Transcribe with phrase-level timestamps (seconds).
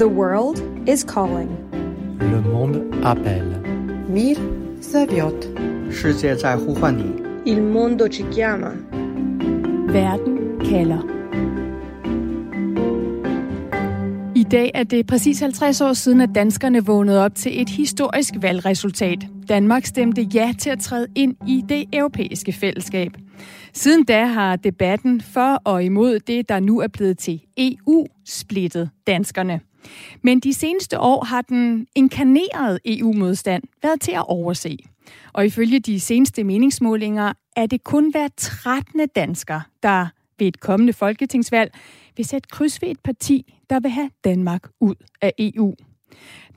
[0.00, 1.50] The world is calling.
[2.20, 3.60] Le monde appelle.
[4.08, 4.36] Mir
[4.80, 5.46] zaviot.
[5.90, 7.04] 世界在呼唤你。
[7.44, 8.72] Il mondo ci chiama.
[9.92, 11.02] Verden kalder.
[14.34, 18.34] I dag er det præcis 50 år siden, at danskerne vågnede op til et historisk
[18.40, 19.26] valgresultat.
[19.48, 23.12] Danmark stemte ja til at træde ind i det europæiske fællesskab.
[23.72, 28.90] Siden da har debatten for og imod det, der nu er blevet til EU, splittet
[29.06, 29.60] danskerne.
[30.22, 34.78] Men de seneste år har den inkarnerede EU-modstand været til at overse.
[35.32, 39.08] Og ifølge de seneste meningsmålinger er det kun hver 13.
[39.16, 40.06] dansker, der
[40.38, 41.72] ved et kommende folketingsvalg
[42.16, 45.74] vil sætte kryds ved et parti, der vil have Danmark ud af EU.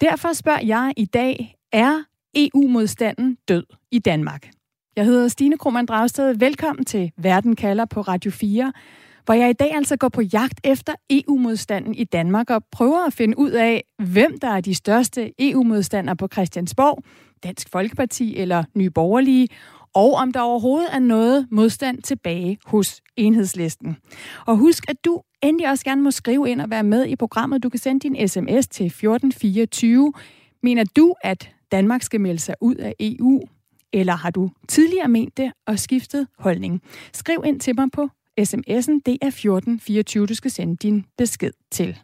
[0.01, 2.03] Derfor spørger jeg i dag, er
[2.35, 4.49] EU-modstanden død i Danmark?
[4.95, 6.35] Jeg hedder Stine Krohmann Dragsted.
[6.35, 8.73] Velkommen til Verden kalder på Radio 4,
[9.25, 13.13] hvor jeg i dag altså går på jagt efter EU-modstanden i Danmark og prøver at
[13.13, 17.03] finde ud af, hvem der er de største EU-modstandere på Christiansborg,
[17.43, 19.47] Dansk Folkeparti eller Nye Borgerlige,
[19.95, 23.97] og om der overhovedet er noget modstand tilbage hos enhedslisten.
[24.45, 27.63] Og husk, at du endelig også gerne må skrive ind og være med i programmet.
[27.63, 30.13] Du kan sende din sms til 1424.
[30.63, 33.41] Mener du, at Danmark skal melde sig ud af EU?
[33.93, 36.81] Eller har du tidligere ment det og skiftet holdning?
[37.13, 38.09] Skriv ind til mig på
[38.41, 39.01] sms'en.
[39.05, 41.97] Det er 1424, du skal sende din besked til.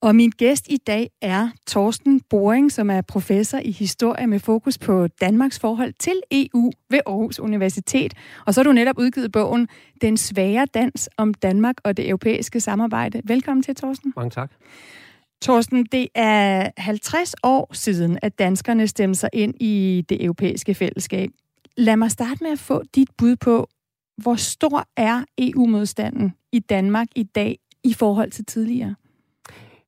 [0.00, 4.78] Og min gæst i dag er Torsten Boring, som er professor i historie med fokus
[4.78, 8.14] på Danmarks forhold til EU ved Aarhus Universitet.
[8.46, 9.68] Og så har du netop udgivet bogen
[10.02, 13.22] Den svære dans om Danmark og det europæiske samarbejde.
[13.24, 14.12] Velkommen til, Torsten.
[14.16, 14.50] Mange tak.
[15.42, 21.30] Torsten, det er 50 år siden, at danskerne stemte sig ind i det europæiske fællesskab.
[21.76, 23.68] Lad mig starte med at få dit bud på,
[24.16, 28.94] hvor stor er EU-modstanden i Danmark i dag i forhold til tidligere?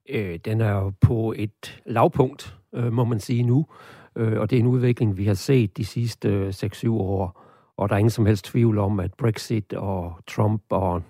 [0.08, 3.66] Øh, den er jo på et lavpunkt, øh, må man sige nu.
[4.16, 7.42] Øh, og det er en udvikling, vi har set de sidste øh, 6-7 år.
[7.76, 11.02] Og der er ingen som helst tvivl om, at Brexit og Trump og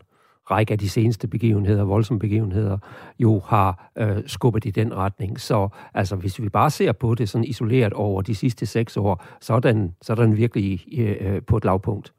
[0.50, 2.78] række af de seneste begivenheder, voldsomme begivenheder,
[3.18, 5.40] jo har øh, skubbet i den retning.
[5.40, 9.24] Så altså, hvis vi bare ser på det sådan isoleret over de sidste seks år,
[9.40, 12.12] så er den, så er den virkelig øh, øh på et lavpunkt.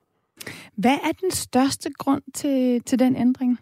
[0.76, 3.60] Hvad er den største grund til, til den ændring?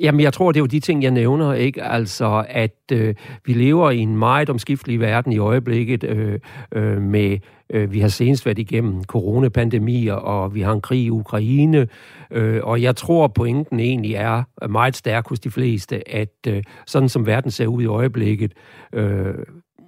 [0.00, 1.82] Jamen, jeg tror, det er jo de ting, jeg nævner, ikke?
[1.82, 3.14] Altså, at øh,
[3.44, 6.38] vi lever i en meget omskiftelig verden i øjeblikket øh,
[6.72, 7.38] øh, med,
[7.70, 11.88] øh, vi har senest været igennem coronapandemier, og vi har en krig i Ukraine,
[12.30, 17.08] øh, og jeg tror, pointen egentlig er meget stærk hos de fleste, at øh, sådan
[17.08, 18.52] som verden ser ud i øjeblikket,
[18.92, 19.34] øh,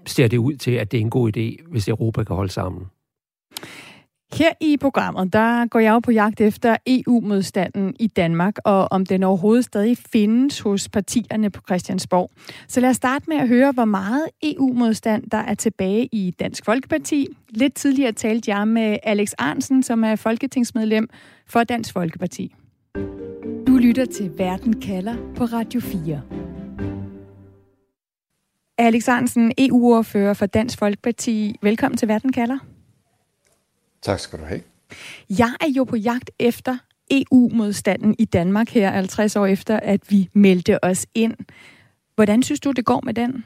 [0.06, 2.86] ser det ud til, at det er en god idé, hvis Europa kan holde sammen.
[4.32, 9.06] Her i programmet, der går jeg jo på jagt efter EU-modstanden i Danmark, og om
[9.06, 12.30] den overhovedet stadig findes hos partierne på Christiansborg.
[12.68, 16.64] Så lad os starte med at høre, hvor meget EU-modstand der er tilbage i Dansk
[16.64, 17.26] Folkeparti.
[17.48, 21.08] Lidt tidligere talte jeg med Alex Arnsen, som er folketingsmedlem
[21.46, 22.54] for Dansk Folkeparti.
[23.66, 26.20] Du lytter til Verden kalder på Radio 4.
[28.78, 31.56] Alex Arnsen, EU-ordfører for Dansk Folkeparti.
[31.62, 32.58] Velkommen til Verden kalder.
[34.02, 34.62] Tak skal du have.
[35.30, 36.78] Jeg er jo på jagt efter
[37.10, 41.34] EU-modstanden i Danmark her 50 år efter, at vi meldte os ind.
[42.14, 43.44] Hvordan synes du, det går med den?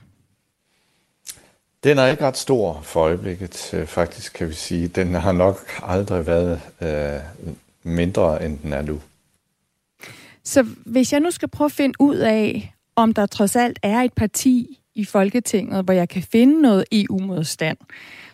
[1.84, 4.88] Den er ikke ret stor for øjeblikket, faktisk kan vi sige.
[4.88, 7.21] Den har nok aldrig været øh,
[7.82, 9.00] mindre, end den er nu.
[10.44, 14.00] Så hvis jeg nu skal prøve at finde ud af, om der trods alt er
[14.00, 17.78] et parti i Folketinget, hvor jeg kan finde noget EU-modstand,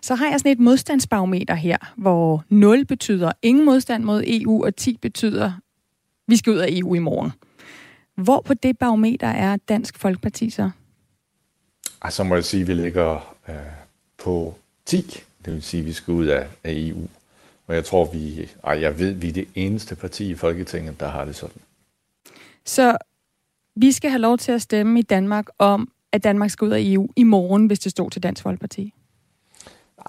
[0.00, 4.76] så har jeg sådan et modstandsbarometer her, hvor 0 betyder ingen modstand mod EU, og
[4.76, 5.52] 10 betyder,
[6.26, 7.32] vi skal ud af EU i morgen.
[8.14, 10.70] Hvor på det barometer er Dansk Folkeparti så?
[12.02, 13.54] Altså må jeg sige, at vi ligger øh,
[14.18, 14.54] på
[14.86, 14.96] 10,
[15.44, 17.08] det vil sige, at vi skal ud af, af EU.
[17.66, 21.08] Og jeg tror, vi, ej, jeg ved, vi er det eneste parti i Folketinget, der
[21.08, 21.62] har det sådan.
[22.64, 22.96] Så
[23.76, 26.80] vi skal have lov til at stemme i Danmark om, at Danmark skal ud af
[26.82, 28.94] EU i morgen, hvis det stod til Dansk Folkeparti?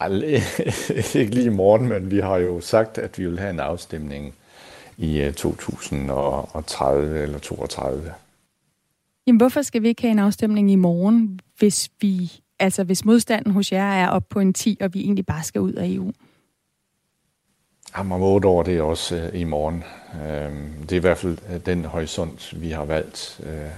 [0.01, 0.07] Ej,
[1.21, 4.33] ikke lige i morgen, men vi har jo sagt, at vi vil have en afstemning
[4.97, 8.13] i 2030 eller 32.
[9.27, 13.51] Jamen, hvorfor skal vi ikke have en afstemning i morgen, hvis vi, altså hvis modstanden
[13.51, 16.11] hos jer er op på en 10, og vi egentlig bare skal ud af EU?
[17.97, 19.83] Jamen, om 8 år, det er også øh, i morgen.
[20.23, 20.51] Øh,
[20.81, 23.41] det er i hvert fald øh, den horisont, vi har valgt.
[23.43, 23.69] Øh,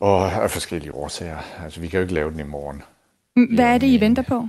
[0.00, 1.38] og af forskellige årsager.
[1.64, 2.82] Altså, vi kan jo ikke lave den i morgen.
[3.54, 4.48] Hvad er det, I venter på?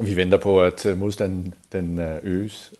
[0.00, 2.72] vi venter på, at øh, modstanden den øh, øges.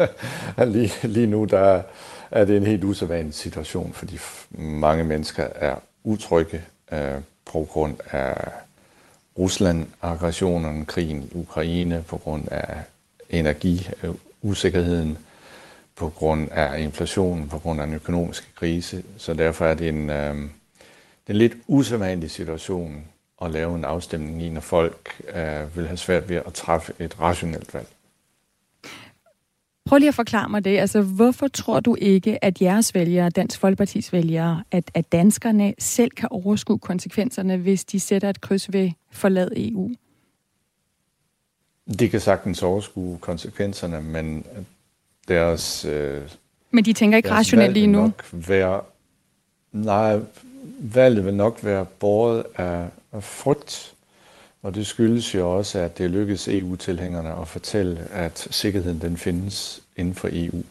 [0.66, 1.82] lige, lige nu der
[2.30, 4.18] er det en helt usædvanlig situation, fordi
[4.50, 6.62] mange mennesker er utrygge
[6.92, 7.20] øh,
[7.52, 8.50] på grund af
[9.38, 12.82] Rusland-aggressionen, krigen i Ukraine, på grund af
[13.30, 15.18] energiusikkerheden,
[15.98, 19.02] på grund af inflationen, på grund af den økonomiske krise.
[19.16, 20.36] Så derfor er det en, øh,
[21.28, 23.04] en lidt usædvanlig situation
[23.42, 27.20] at lave en afstemning i, når folk øh, vil have svært ved at træffe et
[27.20, 27.86] rationelt valg.
[29.84, 30.78] Prøv lige at forklare mig det.
[30.78, 36.10] Altså, hvorfor tror du ikke, at jeres vælgere, Dansk Folkepartis vælgere, at, at danskerne selv
[36.10, 39.90] kan overskue konsekvenserne, hvis de sætter et kryds ved forlade EU?
[41.98, 44.44] De kan sagtens overskue konsekvenserne, men
[45.28, 45.84] deres...
[45.84, 46.22] Øh,
[46.70, 48.00] men de tænker ikke rationelt lige nu?
[48.00, 48.80] Nok være,
[49.72, 50.20] nej,
[50.78, 53.94] valget vil nok være båret af, af frygt,
[54.62, 59.80] og det skyldes jo også, at det lykkedes EU-tilhængerne at fortælle, at sikkerheden den findes
[59.96, 60.62] inden for EU.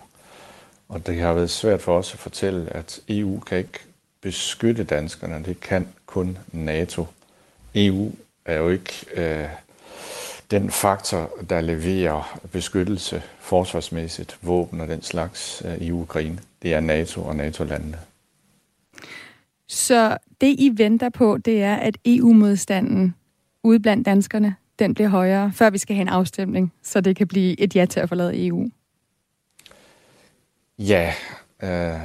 [0.90, 3.80] Og det har været svært for os at fortælle, at EU kan ikke
[4.22, 5.46] beskytte danskerne.
[5.46, 7.08] Det kan kun NATO.
[7.76, 8.12] EU
[8.46, 9.46] er jo ikke øh,
[10.52, 16.40] den faktor, der leverer beskyttelse forsvarsmæssigt, våben og den slags øh, i Ukraine.
[16.62, 17.98] Det er NATO og NATO-landene.
[19.68, 23.16] Så det, I venter på, det er, at EU-modstanden
[23.64, 27.28] ude blandt danskerne, den bliver højere, før vi skal have en afstemning, så det kan
[27.28, 28.70] blive et ja til at forlade EU?
[30.80, 31.14] Ja,
[31.64, 32.00] øh,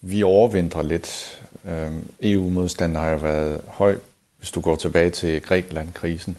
[0.00, 1.42] vi overvintrer lidt.
[1.64, 3.98] Øh, EU-modstanden har jo været høj.
[4.38, 6.36] Hvis du går tilbage til Grækenland-krisen,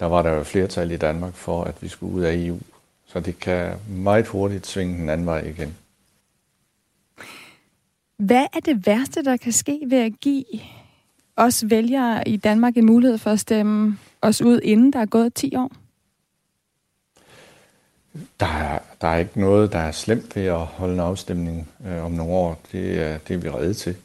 [0.00, 2.58] der var der jo flertal i Danmark for, at vi skulle ud af EU.
[3.06, 5.76] Så det kan meget hurtigt svinge den anden vej igen.
[8.16, 10.44] Hvad er det værste, der kan ske ved at give
[11.36, 15.34] os vælgere i Danmark en mulighed for at stemme os ud, inden der er gået
[15.34, 15.72] 10 år?
[18.40, 22.04] Der er, der er ikke noget, der er slemt ved at holde en afstemning øh,
[22.04, 22.60] om nogle år.
[22.72, 23.96] Det er, det er vi redde til.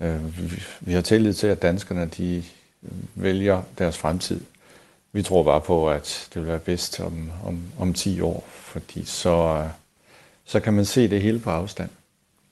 [0.00, 2.44] Øh, vi, vi har tillid til, at danskerne de
[3.14, 4.40] vælger deres fremtid.
[5.14, 9.04] Vi tror bare på, at det vil være bedst om, om, om 10 år, fordi
[9.04, 9.70] så, øh,
[10.44, 11.90] så kan man se det hele på afstand.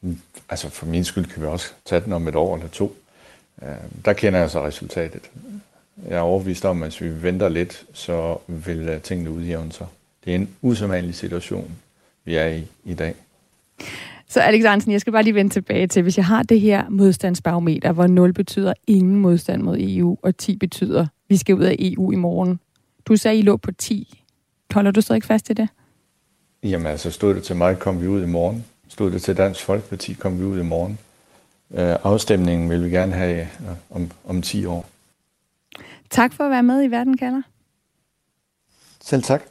[0.01, 2.97] Mm, altså for min skyld kan vi også tage den om et år eller to.
[3.63, 3.69] Øh,
[4.05, 5.31] der kender jeg så resultatet.
[6.09, 9.87] Jeg er overbevist om, at hvis vi venter lidt, så vil øh, tingene udjævne sig.
[10.25, 11.73] Det er en usædvanlig situation,
[12.25, 13.15] vi er i i dag.
[14.29, 16.89] Så Alex Hansen, jeg skal bare lige vende tilbage til, hvis jeg har det her
[16.89, 21.77] modstandsbarometer, hvor 0 betyder ingen modstand mod EU, og 10 betyder, vi skal ud af
[21.79, 22.61] EU i morgen.
[23.07, 24.23] Du sagde, I lå på 10.
[24.75, 25.69] Holder du så ikke fast i det?
[26.63, 28.65] Jamen altså, stod det til mig, kom vi ud i morgen.
[28.89, 30.99] Stod det til Dansk Folkeparti, kom vi ud i morgen.
[31.75, 33.47] Øh, afstemningen vil vi gerne have øh,
[33.91, 34.87] om, om 10 år.
[36.11, 37.43] Tak for at være med i Verden kalder.
[39.01, 39.43] Selv tak.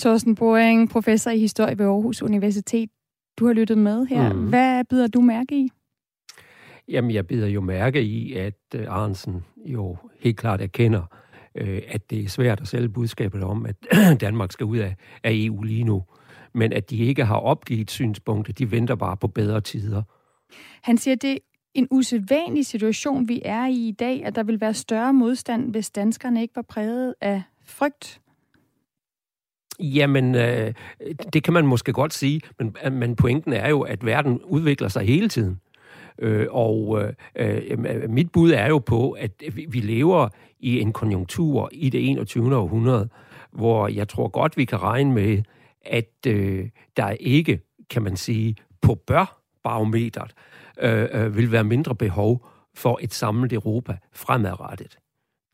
[0.00, 2.93] Thorsten Boring, professor i historie ved Aarhus Universitet.
[3.36, 4.32] Du har lyttet med her.
[4.32, 4.48] Mm.
[4.48, 5.70] Hvad byder du mærke i?
[6.88, 11.02] Jamen, jeg bider jo mærke i, at øh, Arnsen jo helt klart erkender,
[11.54, 13.76] øh, at det er svært at sælge budskabet om, at
[14.20, 16.02] Danmark skal ud af, af EU lige nu.
[16.52, 20.02] Men at de ikke har opgivet synspunktet, de venter bare på bedre tider.
[20.82, 21.38] Han siger, at det er
[21.74, 25.90] en usædvanlig situation, vi er i i dag, at der vil være større modstand, hvis
[25.90, 28.20] danskerne ikke var præget af frygt.
[29.80, 30.72] Jamen, øh,
[31.32, 34.88] det kan man måske godt sige, men, øh, men pointen er jo, at verden udvikler
[34.88, 35.60] sig hele tiden.
[36.18, 39.30] Øh, og øh, øh, øh mit bud er jo på, at
[39.68, 40.28] vi lever
[40.60, 42.56] i en konjunktur i det 21.
[42.56, 43.08] århundrede,
[43.52, 45.42] hvor jeg tror godt, vi kan regne med,
[45.86, 50.34] at øh, der ikke, kan man sige, på bør-barometeret
[50.80, 54.98] øh, øh, vil være mindre behov for et samlet Europa fremadrettet.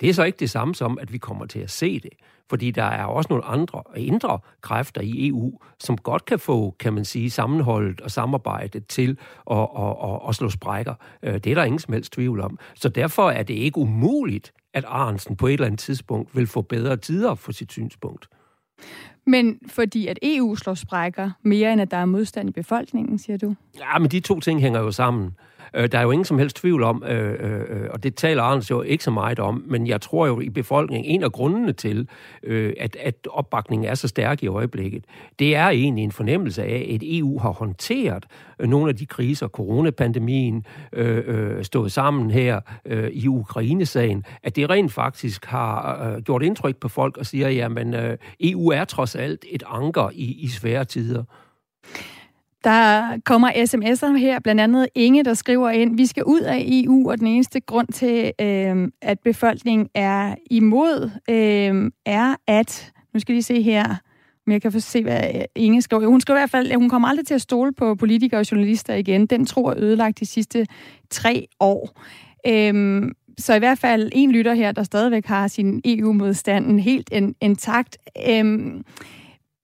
[0.00, 2.10] Det er så ikke det samme som, at vi kommer til at se det.
[2.50, 6.92] Fordi der er også nogle andre indre kræfter i EU, som godt kan få, kan
[6.92, 9.18] man sige, sammenholdet og samarbejdet til
[9.50, 10.94] at, at, at, at slå sprækker.
[11.22, 12.58] Øh, det er der ingen som helst tvivl om.
[12.74, 16.62] Så derfor er det ikke umuligt, at Arnsen på et eller andet tidspunkt vil få
[16.62, 18.28] bedre tider for sit synspunkt.
[19.26, 23.36] Men fordi at EU slår sprækker mere end at der er modstand i befolkningen, siger
[23.36, 23.54] du?
[23.78, 25.36] Ja, men de to ting hænger jo sammen.
[25.74, 28.42] Øh, der er jo ingen som helst tvivl om, øh, øh, øh, og det taler
[28.42, 31.72] Anders jo ikke så meget om, men jeg tror jo i befolkningen, en af grundene
[31.72, 32.08] til,
[32.42, 35.04] øh, at, at opbakningen er så stærk i øjeblikket,
[35.38, 38.26] det er egentlig en fornemmelse af, at EU har håndteret
[38.58, 44.56] øh, nogle af de kriser, coronapandemien, øh, øh, stået sammen her øh, i Ukraine-sagen, at
[44.56, 48.84] det rent faktisk har øh, gjort indtryk på folk og siger, jamen øh, EU er
[48.84, 51.24] trods alt et anker i, i svære tider.
[52.64, 57.10] Der kommer sms'er her, blandt andet Inge, der skriver ind, vi skal ud af EU,
[57.10, 63.34] og den eneste grund til, øh, at befolkningen er imod, øh, er at, nu skal
[63.34, 63.84] vi se her,
[64.46, 65.22] om jeg kan få se, hvad
[65.54, 66.06] Inge skriver.
[66.06, 68.50] Hun skriver i hvert fald, at hun kommer aldrig til at stole på politikere og
[68.52, 69.26] journalister igen.
[69.26, 70.66] Den tro er ødelagt de sidste
[71.10, 72.00] tre år.
[72.46, 73.02] Øh,
[73.38, 77.98] så i hvert fald en lytter her, der stadigvæk har sin EU-modstanden helt intakt.
[78.28, 78.84] Øhm,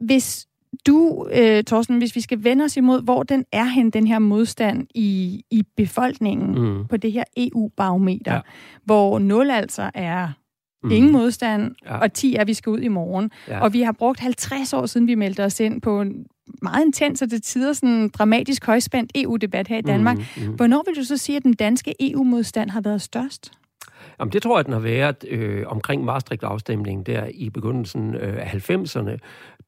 [0.00, 0.46] hvis
[0.86, 4.18] du, øh, Thorsten, hvis vi skal vende os imod, hvor den er hen, den her
[4.18, 6.86] modstand i, i befolkningen mm.
[6.86, 8.40] på det her EU-barometer, ja.
[8.84, 10.28] hvor 0 altså er
[10.82, 10.90] mm.
[10.90, 11.98] ingen modstand, ja.
[11.98, 13.30] og 10 er, at vi skal ud i morgen.
[13.48, 13.60] Ja.
[13.60, 16.26] Og vi har brugt 50 år siden, vi meldte os ind på en
[16.62, 20.16] meget intens og til tider sådan dramatisk højspændt EU-debat her i Danmark.
[20.16, 20.54] Mm, mm.
[20.54, 23.52] Hvornår vil du så sige, at den danske EU-modstand har været størst?
[24.20, 28.70] Jamen, det tror jeg, den har været øh, omkring Maastricht-afstemningen der i begyndelsen øh, af
[28.70, 29.16] 90'erne,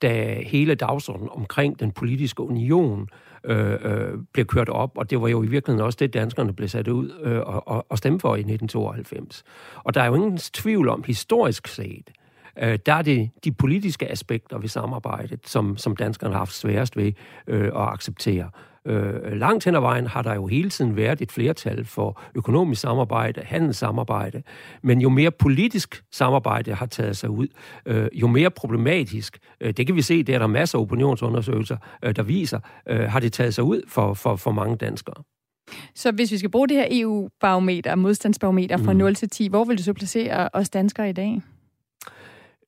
[0.03, 3.09] da hele dagsordenen omkring den politiske union
[3.45, 6.69] øh, øh, blev kørt op, og det var jo i virkeligheden også det, danskerne blev
[6.69, 9.45] sat ud øh, og, og stemme for i 1992.
[9.75, 12.11] Og der er jo ingen tvivl om, historisk set,
[12.63, 16.97] øh, der er det de politiske aspekter ved samarbejdet, som, som danskerne har haft sværest
[16.97, 17.13] ved
[17.47, 18.51] øh, at acceptere.
[18.87, 22.81] Øh, langt hen ad vejen har der jo hele tiden været et flertal for økonomisk
[22.81, 24.43] samarbejde, handelssamarbejde,
[24.83, 27.47] men jo mere politisk samarbejde har taget sig ud,
[27.87, 31.77] øh, jo mere problematisk, øh, det kan vi se, det er der masser af opinionsundersøgelser,
[32.03, 35.23] øh, der viser, øh, har det taget sig ud for, for, for mange danskere.
[35.95, 38.99] Så hvis vi skal bruge det her EU-barometer, modstandsbarometer fra mm.
[38.99, 41.43] 0 til 10, hvor vil du så placere os danskere i dag?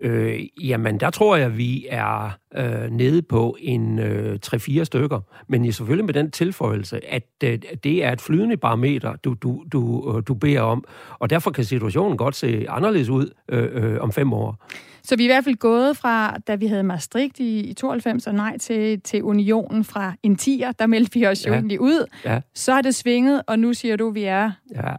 [0.00, 5.21] Øh, jamen, der tror jeg, vi er øh, nede på en øh, 3-4 stykker.
[5.49, 10.14] Men selvfølgelig med den tilføjelse, at øh, det er et flydende barometer, du, du, du,
[10.16, 10.85] øh, du beder om.
[11.19, 14.66] Og derfor kan situationen godt se anderledes ud øh, øh, om fem år.
[15.02, 18.26] Så vi er i hvert fald gået fra, da vi havde Maastricht i, i 92
[18.26, 21.57] og nej til, til unionen fra en 10'er, der meldte vi os jo ja.
[21.57, 22.07] egentlig ud.
[22.25, 22.40] Ja.
[22.54, 24.52] Så er det svinget, og nu siger du, at vi er...
[24.75, 24.95] Ja.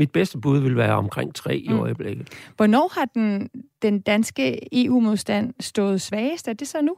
[0.00, 1.78] Mit bedste bud vil være omkring tre i mm.
[1.78, 2.28] øjeblikket.
[2.56, 3.50] Hvornår har den,
[3.82, 6.48] den danske EU-modstand stået svagest?
[6.48, 6.94] Er det så nu?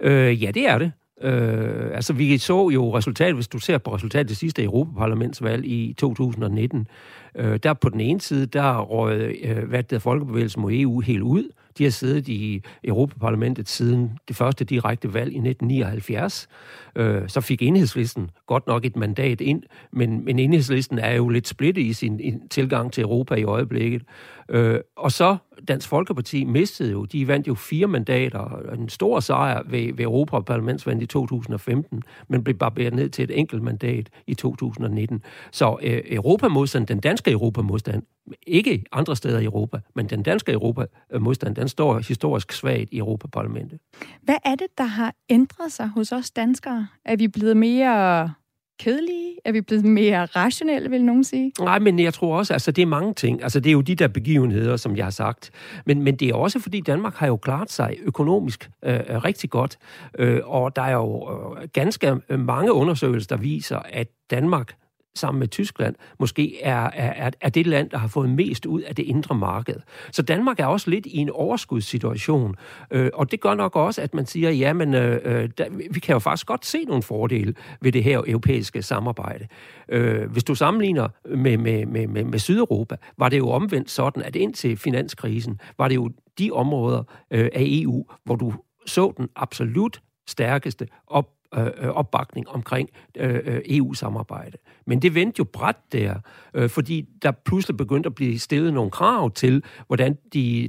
[0.00, 0.92] Øh, ja, det er det.
[1.22, 5.94] Øh, altså, vi så jo resultatet, hvis du ser på resultatet det sidste Europaparlamentsvalg i
[5.98, 6.88] 2019.
[7.36, 11.22] Øh, der på den ene side, der røg øh, hvad det folkebevægelsen mod EU helt
[11.22, 11.50] ud.
[11.78, 16.48] De har siddet i Europaparlamentet siden det første direkte valg i 1979.
[16.96, 19.62] Øh, så fik enhedslisten godt nok et mandat ind,
[19.92, 24.02] men, men enhedslisten er jo lidt splittet i sin tilgang til Europa i øjeblikket.
[24.48, 25.36] Øh, og så
[25.68, 31.02] Dansk Folkeparti mistede jo, de vandt jo fire mandater, en stor sejr ved, ved Europaparlamentsvalget
[31.02, 35.22] i 2015, men blev barberet ned til et enkelt mandat i 2019.
[35.52, 38.02] Så øh, Europamodstand, den danske Europamodstand,
[38.46, 43.78] ikke andre steder i Europa, men den danske Europamodstand, den står historisk svagt i Europaparlamentet.
[44.22, 46.85] Hvad er det, der har ændret sig hos os danskere?
[47.04, 48.30] Er vi blevet mere
[48.78, 49.36] kedelige?
[49.44, 51.52] Er vi blevet mere rationelle, vil nogen sige?
[51.60, 53.42] Nej, men jeg tror også, altså det er mange ting.
[53.42, 55.50] Altså det er jo de der begivenheder, som jeg har sagt.
[55.86, 59.50] Men, men det er også, fordi Danmark har jo klaret sig økonomisk øh, øh rigtig
[59.50, 59.78] godt.
[60.18, 64.74] Øh, og der er jo øh, ganske mange undersøgelser, der viser, at Danmark
[65.18, 68.94] sammen med Tyskland, måske er, er, er det land, der har fået mest ud af
[68.94, 69.76] det indre marked.
[70.12, 72.54] Så Danmark er også lidt i en overskudssituation,
[72.90, 76.00] øh, og det gør nok også, at man siger, ja, men øh, øh der, vi
[76.00, 79.46] kan jo faktisk godt se nogle fordele ved det her europæiske samarbejde.
[79.88, 84.22] Øh, hvis du sammenligner med, med, med, med, med Sydeuropa, var det jo omvendt sådan,
[84.22, 88.54] at indtil finanskrisen, var det jo de områder øh, af EU, hvor du
[88.86, 94.58] så den absolut stærkeste op Øh, øh, opbakning omkring øh, øh EU-samarbejde.
[94.86, 96.14] Men det vendte jo bræt der,
[96.54, 100.68] øh, fordi der pludselig begyndte at blive stillet nogle krav til, hvordan de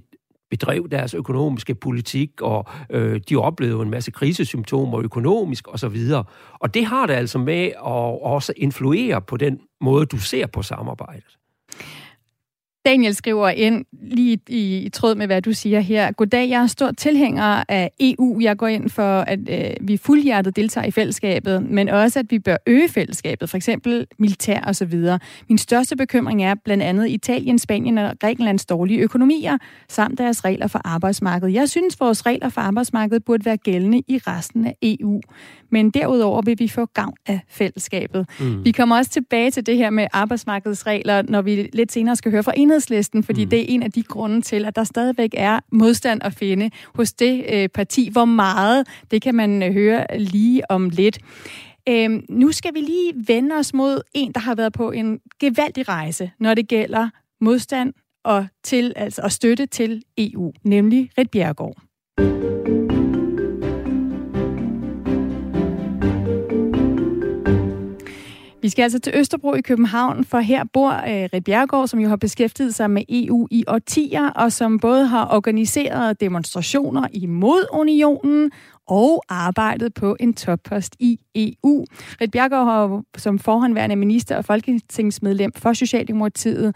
[0.50, 5.98] bedrev deres økonomiske politik, og øh, de oplevede en masse krisesymptomer økonomisk osv.
[6.54, 10.62] Og det har det altså med at også influere på den måde, du ser på
[10.62, 11.38] samarbejdet.
[12.88, 16.12] Daniel skriver ind lige i, i tråd med, hvad du siger her.
[16.12, 18.40] Goddag, jeg er stor tilhænger af EU.
[18.42, 22.40] Jeg går ind for, at øh, vi fuldhjertet deltager i fællesskabet, men også, at vi
[22.40, 25.20] bør øge fællesskabet, for eksempel militær og så videre.
[25.50, 29.58] Min største bekymring er blandt andet Italien, Spanien og Grækenlands dårlige økonomier,
[29.90, 31.54] samt deres regler for arbejdsmarkedet.
[31.54, 35.22] Jeg synes, vores regler for arbejdsmarkedet burde være gældende i resten af EU.
[35.70, 38.30] Men derudover vil vi få gavn af fællesskabet.
[38.40, 38.66] Mm.
[38.66, 42.44] Vi kommer også tilbage til det her med arbejdsmarkedsregler, når vi lidt senere skal høre
[42.44, 43.50] fra enhedslisten, fordi mm.
[43.50, 47.14] det er en af de grunde til, at der stadigvæk er modstand at finde hos
[47.14, 48.10] det øh, parti.
[48.12, 51.20] Hvor meget, det kan man øh, høre lige om lidt.
[51.90, 55.88] Øhm, nu skal vi lige vende os mod en, der har været på en gevaldig
[55.88, 57.10] rejse, når det gælder
[57.42, 57.94] modstand
[58.24, 62.47] og, til, altså, og støtte til EU, nemlig Rit Bjergård.
[68.68, 72.10] Vi skal altså til Østerbro i København, for her bor øh, Rit Bjergård, som jo
[72.10, 78.52] har beskæftiget sig med EU i årtier, og som både har organiseret demonstrationer imod unionen
[78.88, 81.86] og arbejdet på en toppost i EU.
[82.22, 86.76] Rit Bjergård har som forhåndværende minister og folketingsmedlem for Socialdemokratiet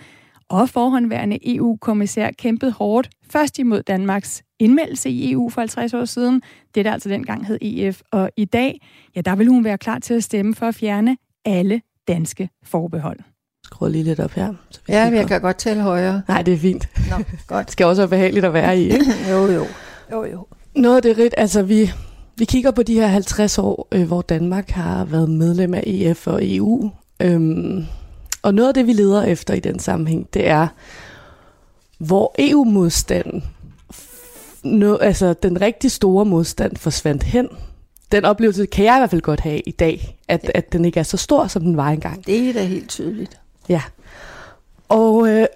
[0.50, 6.42] og forhåndværende EU-kommissær kæmpet hårdt først imod Danmarks indmeldelse i EU for 50 år siden.
[6.76, 8.02] Det der altså dengang hed EF.
[8.12, 8.82] Og i dag,
[9.16, 13.20] ja, der vil hun være klar til at stemme for at fjerne alle danske forbehold.
[13.66, 14.54] Skru lige lidt op her.
[14.70, 16.22] Så ja, jeg kan godt tale højere.
[16.28, 16.90] Nej, det er fint.
[17.10, 17.16] Nå,
[17.48, 17.66] godt.
[17.66, 19.06] det skal også være behageligt at være i, ikke?
[19.32, 19.66] jo, jo.
[20.12, 20.48] jo, jo.
[20.76, 21.92] Noget af det rigt, altså vi,
[22.38, 26.28] vi kigger på de her 50 år, øh, hvor Danmark har været medlem af EF
[26.28, 26.92] og EU.
[27.20, 27.86] Øhm,
[28.42, 30.68] og noget af det, vi leder efter i den sammenhæng, det er,
[31.98, 33.44] hvor EU-modstanden,
[34.64, 37.50] no, altså den rigtig store modstand, forsvandt hen.
[38.12, 40.50] Den oplevelse kan jeg i hvert fald godt have i dag, at, ja.
[40.56, 42.26] at den ikke er så stor, som den var engang.
[42.26, 43.40] Det er da helt tydeligt.
[43.70, 43.82] Ja.
[44.90, 45.48] Og øh,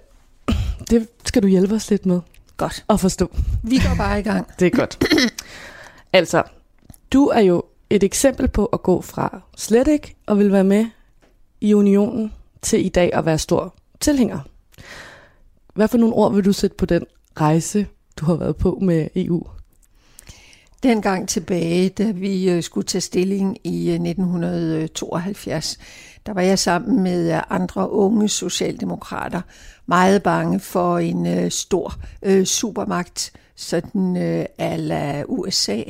[0.90, 2.20] det skal du hjælpe os lidt med.
[2.58, 2.86] Godt.
[2.90, 3.32] At forstå.
[3.64, 4.48] Vi går bare i gang.
[4.60, 5.04] det er godt.
[6.14, 6.44] altså,
[7.14, 10.86] du er jo et eksempel på at gå fra slet ikke og vil være med
[11.62, 14.40] i unionen til i dag at være stor tilhænger.
[15.74, 17.06] Hvad for nogle ord vil du sætte på den
[17.40, 17.88] rejse,
[18.20, 19.48] du har været på med EU?
[20.86, 25.78] Dengang tilbage, da vi øh, skulle tage stilling i øh, 1972,
[26.26, 29.42] der var jeg sammen med øh, andre unge socialdemokrater
[29.86, 35.82] meget bange for en stor øh, supermagt, sådan øh, ala USA.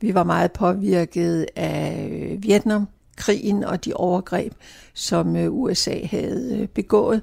[0.00, 4.52] Vi var meget påvirket af Vietnamkrigen og de overgreb,
[4.94, 7.22] som øh, USA havde begået.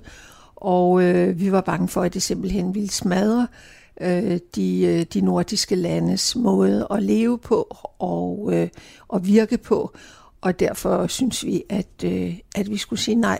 [0.56, 3.48] Og øh, vi var bange for, at det simpelthen ville smadre
[4.02, 8.70] øh, de, øh, de nordiske landes måde at leve på og, øh,
[9.08, 9.92] og virke på.
[10.42, 13.40] Og derfor synes vi, at, øh, at vi skulle sige nej.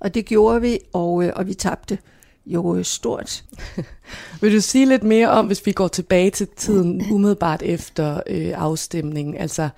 [0.00, 1.98] Og det gjorde vi, og, øh, og vi tabte
[2.46, 3.44] jo øh, stort.
[4.40, 8.52] Vil du sige lidt mere om, hvis vi går tilbage til tiden umiddelbart efter øh,
[8.56, 9.36] afstemningen?
[9.36, 9.68] Altså,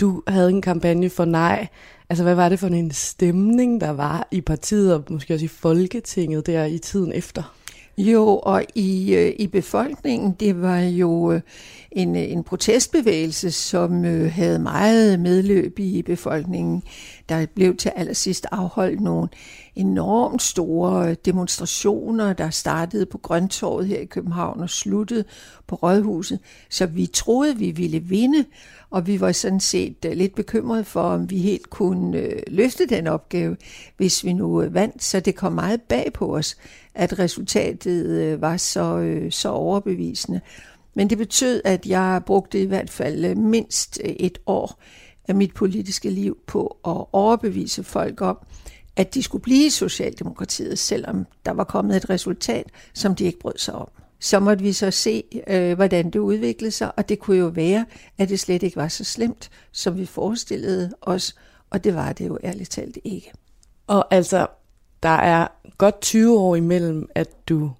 [0.00, 1.66] du havde en kampagne for nej.
[2.10, 5.48] Altså, hvad var det for en stemning, der var i partiet, og måske også i
[5.48, 7.54] Folketinget der i tiden efter?
[7.98, 11.40] Jo, og i, øh, i befolkningen, det var jo øh,
[11.92, 16.82] en, øh, en protestbevægelse, som øh, havde meget medløb i befolkningen.
[17.28, 19.28] Der blev til allersidst afholdt nogle
[19.76, 25.24] enormt store øh, demonstrationer, der startede på Grøntorvet her i København og sluttede
[25.66, 26.38] på Rådhuset.
[26.70, 28.44] Så vi troede, vi ville vinde,
[28.90, 33.06] og vi var sådan set øh, lidt bekymrede for, om vi helt kunne løfte den
[33.06, 33.56] opgave,
[33.96, 35.04] hvis vi nu vandt.
[35.04, 36.56] Så det kom meget bag på os,
[36.94, 40.40] at resultatet øh, var så, øh, så overbevisende.
[40.94, 44.82] Men det betød, at jeg brugte i hvert fald øh, mindst et år
[45.28, 48.38] af mit politiske liv på at overbevise folk om,
[48.96, 53.38] at de skulle blive i Socialdemokratiet, selvom der var kommet et resultat, som de ikke
[53.38, 53.88] brød sig om.
[54.20, 57.86] Så måtte vi så se, øh, hvordan det udviklede sig, og det kunne jo være,
[58.18, 61.34] at det slet ikke var så slemt, som vi forestillede os,
[61.70, 63.32] og det var det jo ærligt talt ikke.
[63.86, 64.46] Og altså,
[65.04, 65.46] der er
[65.78, 67.70] godt 20 år imellem, at du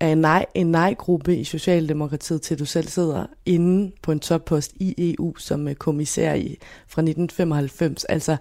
[0.00, 4.72] af en, nej, en nej-gruppe i Socialdemokratiet, til du selv sidder inde på en toppost
[4.80, 8.04] i EU som kommissær i, fra 1995.
[8.04, 8.36] Altså,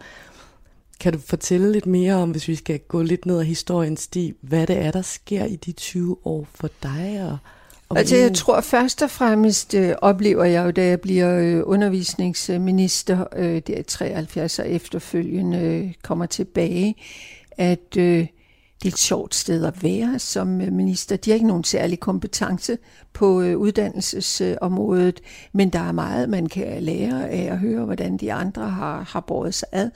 [0.99, 4.33] kan du fortælle lidt mere om, hvis vi skal gå lidt ned ad historiens sti,
[4.41, 7.27] hvad det er, der sker i de 20 år for dig?
[7.31, 7.37] Og,
[7.89, 11.61] og altså, jeg tror først og fremmest øh, oplever jeg jo, da jeg bliver øh,
[11.65, 16.95] undervisningsminister, øh, der i 73 og efterfølgende øh, kommer tilbage,
[17.57, 18.27] at øh,
[18.83, 21.15] det er et sjovt sted at være som øh, minister.
[21.15, 22.77] De har ikke nogen særlig kompetence
[23.13, 25.21] på øh, uddannelsesområdet,
[25.53, 29.19] men der er meget, man kan lære af at høre, hvordan de andre har, har
[29.19, 29.89] båret sig ad.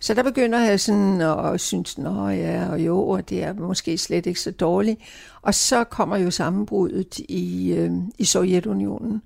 [0.00, 3.98] Så der begynder jeg sådan at synes, nå ja, og jo, og det er måske
[3.98, 5.00] slet ikke så dårligt.
[5.42, 9.22] Og så kommer jo sammenbruddet i, øh, i Sovjetunionen.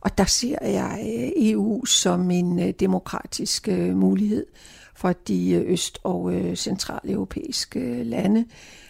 [0.00, 4.46] Og der ser jeg øh, EU som en øh, demokratisk mulighed
[4.96, 8.44] for de øh, øst- og øh, centraleuropæiske øh, lande,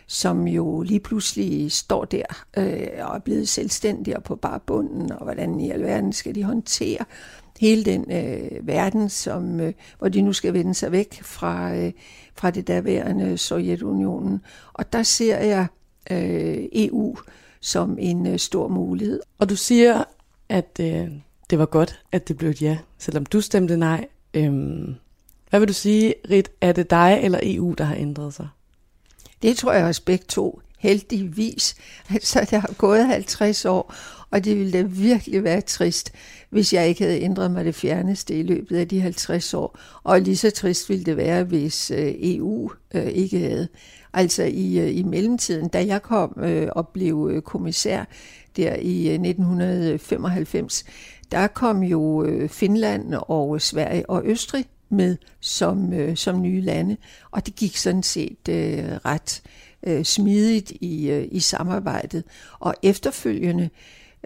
[0.06, 5.24] som jo lige pludselig står der øh, og er blevet selvstændige på bare bunden, og
[5.24, 7.04] hvordan i alverden skal de håndtere
[7.60, 11.92] hele den øh, verden, som, øh, hvor de nu skal vende sig væk fra, øh,
[12.34, 14.40] fra det derværende Sovjetunionen.
[14.72, 15.66] Og der ser jeg
[16.10, 17.16] øh, EU
[17.60, 19.20] som en øh, stor mulighed.
[19.38, 20.04] Og du siger,
[20.48, 21.08] at øh,
[21.50, 24.08] det var godt, at det blev et ja, selvom du stemte nej.
[24.34, 24.94] Øhm,
[25.50, 26.50] hvad vil du sige, Rit?
[26.60, 28.48] Er det dig eller EU, der har ændret sig?
[29.42, 31.74] Det tror jeg også begge to heldigvis.
[32.14, 33.94] Altså, der har gået 50 år,
[34.30, 36.12] Og det ville da virkelig være trist,
[36.50, 39.78] hvis jeg ikke havde ændret mig det fjerneste i løbet af de 50 år.
[40.02, 43.68] Og lige så trist ville det være, hvis øh, EU øh, ikke havde.
[44.12, 46.38] Altså i, øh, i mellemtiden, da jeg kom
[46.72, 48.04] og blev kommissær
[48.56, 50.84] der i 1995,
[51.32, 56.96] der kom jo Finland og Sverige og Østrig med som, øh, som nye lande,
[57.30, 59.42] og det gik sådan set øh, ret
[59.86, 62.24] øh, smidigt i, øh, i samarbejdet.
[62.58, 63.70] Og efterfølgende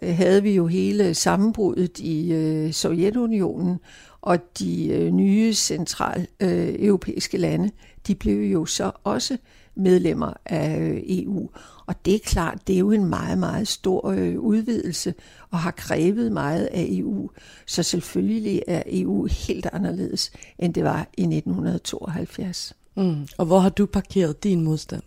[0.02, 3.78] øh, havde vi jo hele sammenbruddet i øh, Sovjetunionen,
[4.20, 7.70] og de øh, nye central øh, europæiske lande,
[8.06, 9.36] de blev jo så også
[9.74, 11.50] medlemmer af øh, EU.
[11.90, 15.14] Og det er klart, det er jo en meget, meget stor øh, udvidelse,
[15.50, 17.30] og har krævet meget af EU.
[17.66, 22.72] Så selvfølgelig er EU helt anderledes, end det var i 1972.
[22.96, 23.26] Mm.
[23.38, 25.02] Og hvor har du parkeret din modstand?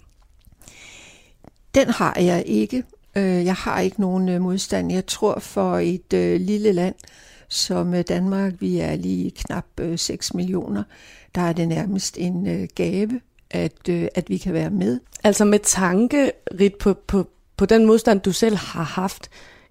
[1.76, 2.84] Den har jeg ikke.
[3.16, 4.92] Øh, jeg har ikke nogen øh, modstand.
[4.92, 6.96] Jeg tror for et øh, lille land
[7.48, 9.66] som Danmark, vi er lige knap
[9.96, 10.84] 6 millioner,
[11.36, 13.22] der er det nærmest en gave,
[13.54, 15.00] at, at vi kan være med.
[15.24, 19.30] Altså med tanke, Rit, på, på, på den modstand, du selv har haft,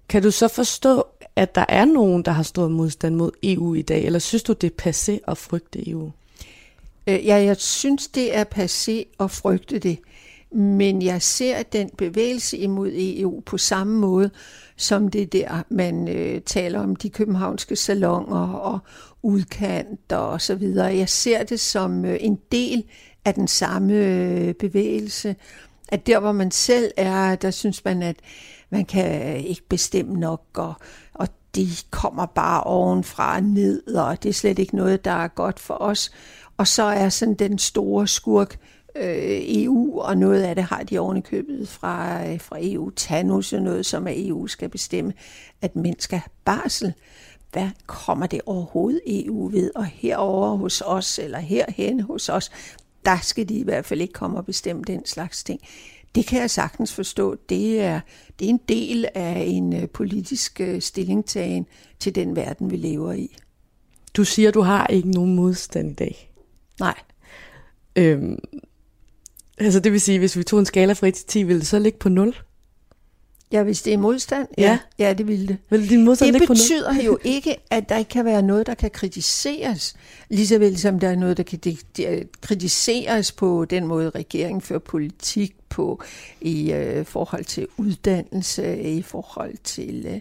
[0.09, 1.03] kan du så forstå,
[1.35, 4.53] at der er nogen, der har stået modstand mod EU i dag, eller synes du,
[4.53, 6.11] det er passé at frygte EU?
[7.07, 9.99] Ja, jeg synes, det er passé at frygte det.
[10.51, 14.29] Men jeg ser den bevægelse imod EU på samme måde,
[14.77, 18.79] som det der, man øh, taler om de københavnske salonger og
[19.21, 20.95] udkant og så videre.
[20.95, 22.83] Jeg ser det som øh, en del
[23.25, 25.35] af den samme øh, bevægelse.
[25.89, 28.15] At der, hvor man selv er, der synes man, at
[28.69, 30.73] man kan ikke bestemme nok, og,
[31.13, 35.27] og de kommer bare ovenfra og ned, og det er slet ikke noget, der er
[35.27, 36.11] godt for os.
[36.57, 38.57] Og så er sådan den store skurk
[38.95, 42.89] øh, EU, og noget af det har de oven købet fra, øh, fra EU.
[42.89, 45.13] Tanus og noget, som er EU skal bestemme,
[45.61, 46.93] at mænd skal have barsel.
[47.51, 49.71] Hvad kommer det overhovedet EU ved?
[49.75, 52.51] Og herover hos os, eller herhen hos os,
[53.05, 55.61] der skal de i hvert fald ikke komme og bestemme den slags ting.
[56.15, 57.35] Det kan jeg sagtens forstå.
[57.49, 57.99] Det er,
[58.39, 61.65] det er en del af en øh, politisk øh, stillingtagen
[61.99, 63.35] til den verden, vi lever i.
[64.17, 66.31] Du siger, du har ikke nogen modstand i dag.
[66.79, 66.99] Nej.
[67.95, 68.39] Øhm,
[69.57, 71.67] Altså det vil sige, hvis vi tog en skala fra 1 til 10, ville det
[71.67, 72.35] så ligge på 0?
[73.53, 74.63] Ja, hvis det er modstand, ja,
[74.99, 75.57] ja, ja det ville det.
[75.69, 77.05] Vil din modstand det betyder på 0?
[77.05, 79.95] jo ikke, at der ikke kan være noget, der kan kritiseres,
[80.29, 81.59] lige så vel som der er noget, der kan
[82.41, 86.03] kritiseres på den måde, regeringen fører politik på
[86.41, 90.19] i øh, forhold til uddannelse, i forhold til øh,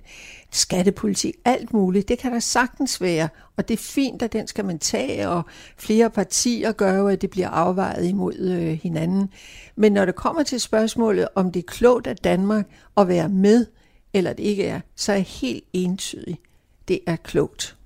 [0.50, 2.08] skattepolitik, alt muligt.
[2.08, 5.42] Det kan der sagtens være, og det er fint, at den skal man tage, og
[5.76, 9.28] flere partier gør jo, at det bliver afvejet imod øh, hinanden.
[9.76, 13.66] Men når det kommer til spørgsmålet, om det er klogt af Danmark at være med,
[14.12, 16.38] eller det ikke er, så er jeg helt entydig.
[16.88, 17.76] Det er klogt.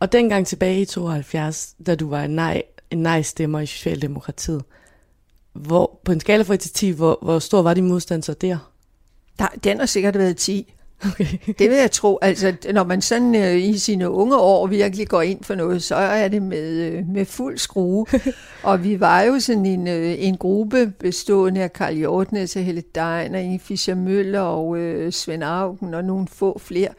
[0.00, 4.64] Og dengang tilbage i 72, da du var en nej, en nej-stemmer i Socialdemokratiet,
[5.56, 8.34] hvor, på en skala fra 1 til 10, hvor, hvor stor var din modstand så
[8.34, 8.72] der?
[9.38, 9.46] der?
[9.64, 10.72] Den har sikkert været 10.
[11.04, 11.26] Okay.
[11.58, 12.18] det vil jeg tro.
[12.22, 15.94] Altså, når man sådan øh, i sine unge år virkelig går ind for noget, så
[15.94, 18.06] er det med, øh, med fuld skrue.
[18.62, 22.82] og vi var jo sådan en, øh, en gruppe bestående af Karl Hjortnes og Helle
[22.94, 26.90] Dein og Inge Fischer Møller og øh, Svend Augen og nogle få flere,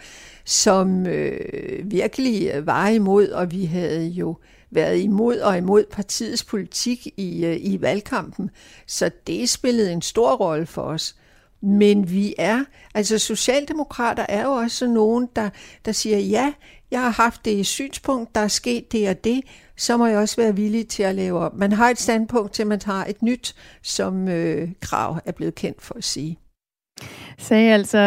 [0.45, 1.39] som øh,
[1.83, 4.35] virkelig var imod, og vi havde jo
[4.71, 8.49] været imod og imod partiets politik i, øh, i valgkampen.
[8.87, 11.15] Så det spillede en stor rolle for os.
[11.61, 15.49] Men vi er, altså socialdemokrater er jo også nogen, der,
[15.85, 16.53] der siger, ja,
[16.91, 19.41] jeg har haft det synspunkt, der er sket det og det,
[19.77, 21.53] så må jeg også være villig til at lave op.
[21.53, 25.81] Man har et standpunkt til, man har et nyt, som øh, Krav er blevet kendt
[25.81, 26.39] for at sige.
[27.37, 27.97] Sagde altså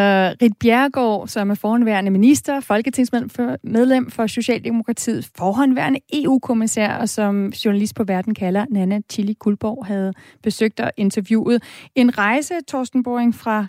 [0.41, 8.03] Rit Bjergård, som er forhåndværende minister, folketingsmedlem for Socialdemokratiet, forhåndværende EU-kommissær, og som journalist på
[8.03, 11.63] Verden kalder Nana Chili Kulborg, havde besøgt og interviewet.
[11.95, 13.65] En rejse, Torsten Boring, fra,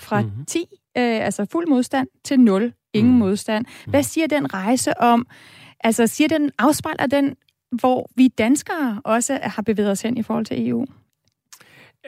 [0.00, 0.44] fra mm-hmm.
[0.44, 0.58] 10,
[0.98, 3.18] øh, altså fuld modstand, til 0, ingen mm.
[3.18, 3.64] modstand.
[3.86, 5.26] Hvad siger den rejse om?
[5.80, 7.36] Altså siger den, afspejler den,
[7.72, 10.86] hvor vi danskere også har bevæget os hen i forhold til EU?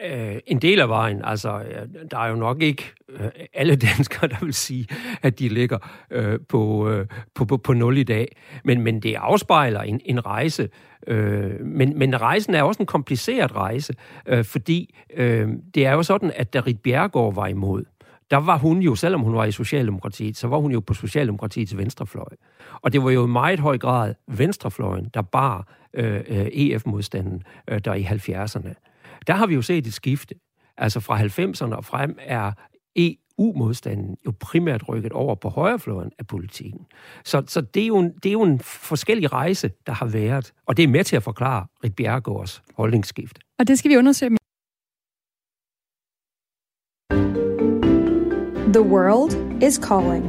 [0.05, 1.21] Øh, en del af vejen.
[1.23, 4.87] Altså, øh, der er jo nok ikke øh, alle danskere, der vil sige,
[5.21, 5.77] at de ligger
[6.11, 8.37] øh, på, øh, på, på, på nul i dag.
[8.63, 10.69] Men, men det afspejler en, en rejse.
[11.07, 13.93] Øh, men, men rejsen er også en kompliceret rejse,
[14.25, 17.83] øh, fordi øh, det er jo sådan, at da Rit Bjergård var imod,
[18.31, 21.77] der var hun jo, selvom hun var i Socialdemokratiet, så var hun jo på Socialdemokratiets
[21.77, 22.35] venstrefløj.
[22.81, 27.79] Og det var jo i meget høj grad venstrefløjen, der bar øh, øh EF-modstanden øh,
[27.85, 28.88] der i 70'erne.
[29.27, 30.35] Der har vi jo set et skifte.
[30.77, 32.51] Altså fra 90'erne og frem er
[32.95, 36.85] EU-modstanden jo primært rykket over på højrefløjen af politikken.
[37.25, 40.53] Så, så det, er jo en, det er jo en forskellig rejse, der har været,
[40.65, 43.39] og det er med til at forklare Rit Bjergårds holdningsskift.
[43.59, 44.37] Og det skal vi undersøge.
[48.73, 50.25] The world is calling.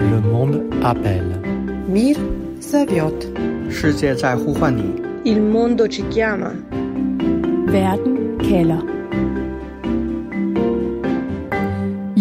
[0.00, 1.40] Le monde appelle.
[1.88, 2.16] Mir
[2.60, 3.24] Zaviot.
[5.24, 6.50] Il mondo ci chiama.
[7.74, 8.80] Verden kalder.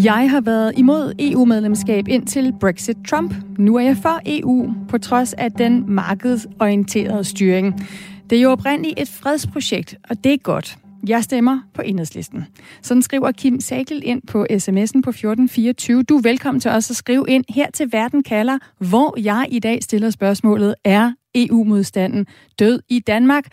[0.03, 3.33] Jeg har været imod EU-medlemskab indtil Brexit Trump.
[3.57, 7.87] Nu er jeg for EU, på trods af den markedsorienterede styring.
[8.29, 10.77] Det er jo oprindeligt et fredsprojekt, og det er godt.
[11.07, 12.45] Jeg stemmer på enhedslisten.
[12.81, 16.03] Sådan skriver Kim Sagel ind på sms'en på 1424.
[16.03, 19.59] Du er velkommen til os at skrive ind her til Verden kalder, hvor jeg i
[19.59, 22.25] dag stiller spørgsmålet, er EU-modstanden
[22.59, 23.43] død i Danmark?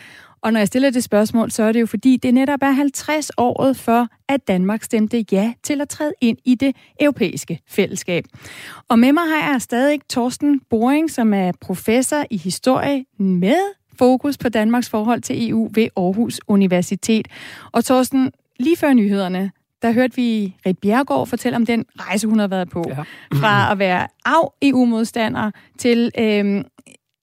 [0.43, 3.31] Og når jeg stiller det spørgsmål, så er det jo fordi, det netop er 50
[3.37, 8.25] året for, at Danmark stemte ja til at træde ind i det europæiske fællesskab.
[8.89, 13.61] Og med mig har jeg stadig Torsten Boring, som er professor i historie med
[13.99, 17.29] fokus på Danmarks forhold til EU ved Aarhus Universitet.
[17.73, 19.51] Og Torsten, lige før nyhederne,
[19.83, 22.85] der hørte vi Rit Bjergård fortælle om den rejse, hun har været på.
[22.89, 23.03] Ja.
[23.35, 26.65] Fra at være af EU-modstander til øhm,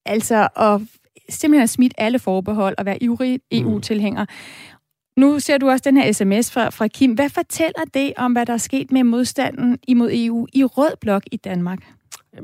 [0.05, 0.81] altså at
[1.29, 4.23] simpelthen have smidt alle forbehold og være ivrig EU-tilhænger.
[4.23, 5.21] Mm.
[5.21, 7.13] Nu ser du også den her sms fra, fra Kim.
[7.13, 11.23] Hvad fortæller det om, hvad der er sket med modstanden imod EU i rød blok
[11.31, 11.79] i Danmark?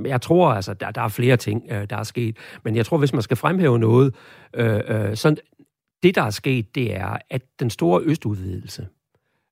[0.06, 2.38] Jeg tror altså, der, der er flere ting, øh, der er sket.
[2.64, 4.16] Men jeg tror, hvis man skal fremhæve noget,
[4.54, 5.36] øh, øh, så
[6.04, 8.88] det, der er sket, det er, at den store østudvidelse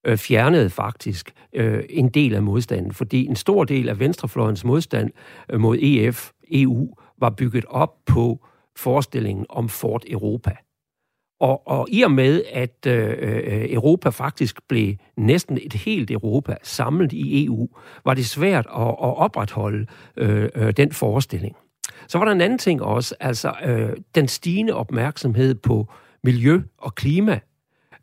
[0.06, 5.10] øh, fjernede faktisk øh, en del af modstanden, fordi en stor del af venstrefløjens modstand
[5.50, 8.46] øh, mod EF, EU, var bygget op på
[8.78, 10.56] forestillingen om Fort Europa.
[11.40, 16.56] Og, og i og med, at øh, øh Europa faktisk blev næsten et helt Europa
[16.64, 17.70] samlet i EU,
[18.06, 19.86] var det svært at, at opretholde
[20.18, 21.56] øh, øh, den forestilling.
[22.08, 26.96] Så var der en anden ting også, altså øh, den stigende opmærksomhed på miljø og
[26.96, 27.40] klima,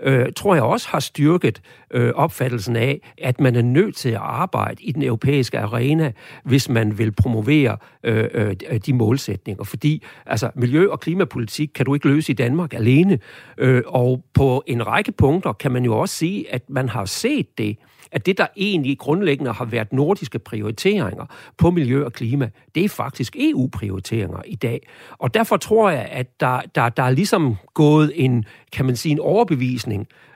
[0.01, 4.21] øh, tror jeg også har styrket øh, opfattelsen af, at man er nødt til at
[4.21, 6.13] arbejde i den europæiske arena,
[6.45, 8.55] hvis man vil promovere øh, øh,
[8.87, 9.65] de målsætninger.
[9.65, 13.19] Fordi altså, miljø- og klimapolitik kan du ikke løse i Danmark alene.
[13.59, 17.59] Øh, og på en række punkter kan man jo også sige, at man har set
[17.59, 17.77] det,
[18.13, 21.27] at det, der egentlig grundlæggende har været nordiske prioriteringer
[21.59, 24.89] på miljø og klima, det er faktisk EU-prioriteringer i dag.
[25.19, 29.13] Og derfor tror jeg, at der, der, der er ligesom gået en, kan man sige,
[29.13, 29.88] en overbevisning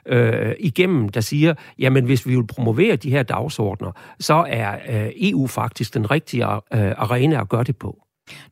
[0.05, 5.11] øh, igennem, der siger, jamen hvis vi vil promovere de her dagsordner, så er øh,
[5.15, 7.99] EU faktisk den rigtige øh, arena at gøre det på.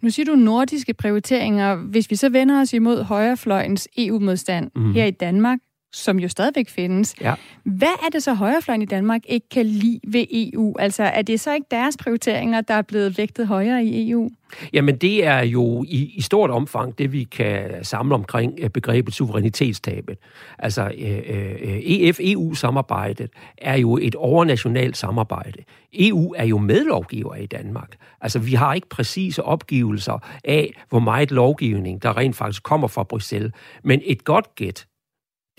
[0.02, 1.76] Nu siger du nordiske prioriteringer.
[1.76, 4.94] Hvis vi så vender os imod højrefløjens EU-modstand mm.
[4.94, 5.60] her i Danmark,
[5.94, 7.16] som jo stadigvæk findes.
[7.22, 7.34] Ja.
[7.64, 10.76] Hvad er det så højrefløjen i Danmark ikke kan lide ved EU?
[10.80, 14.30] Altså er det så ikke deres prioriteringer, der er blevet vægtet højere i EU?
[14.74, 20.18] Jamen det er jo i, i stort omfang det, vi kan samle omkring begrebet suverænitetstabet.
[20.60, 25.60] Altså øh, EF-EU-samarbejdet er jo et overnationalt samarbejde.
[25.94, 27.96] EU er jo medlovgiver i Danmark.
[28.22, 33.04] Altså vi har ikke præcise opgivelser af, hvor meget lovgivning, der rent faktisk kommer fra
[33.04, 33.52] Bruxelles.
[33.84, 34.86] Men et godt gæt,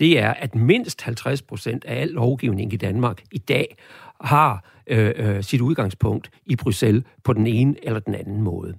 [0.03, 3.77] det er, at mindst 50 procent af al lovgivning i Danmark i dag
[4.21, 8.73] har øh, øh, sit udgangspunkt i Bruxelles på den ene eller den anden måde.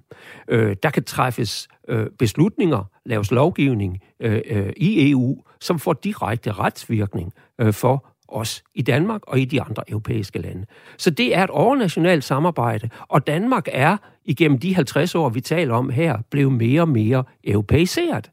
[0.47, 6.51] Øh, der kan træffes øh, beslutninger, laves lovgivning øh, øh, i EU, som får direkte
[6.51, 10.65] retsvirkning øh, for os i Danmark og i de andre europæiske lande.
[10.97, 15.75] Så det er et overnationalt samarbejde, og Danmark er igennem de 50 år, vi taler
[15.75, 18.31] om her, blevet mere og mere europæiseret.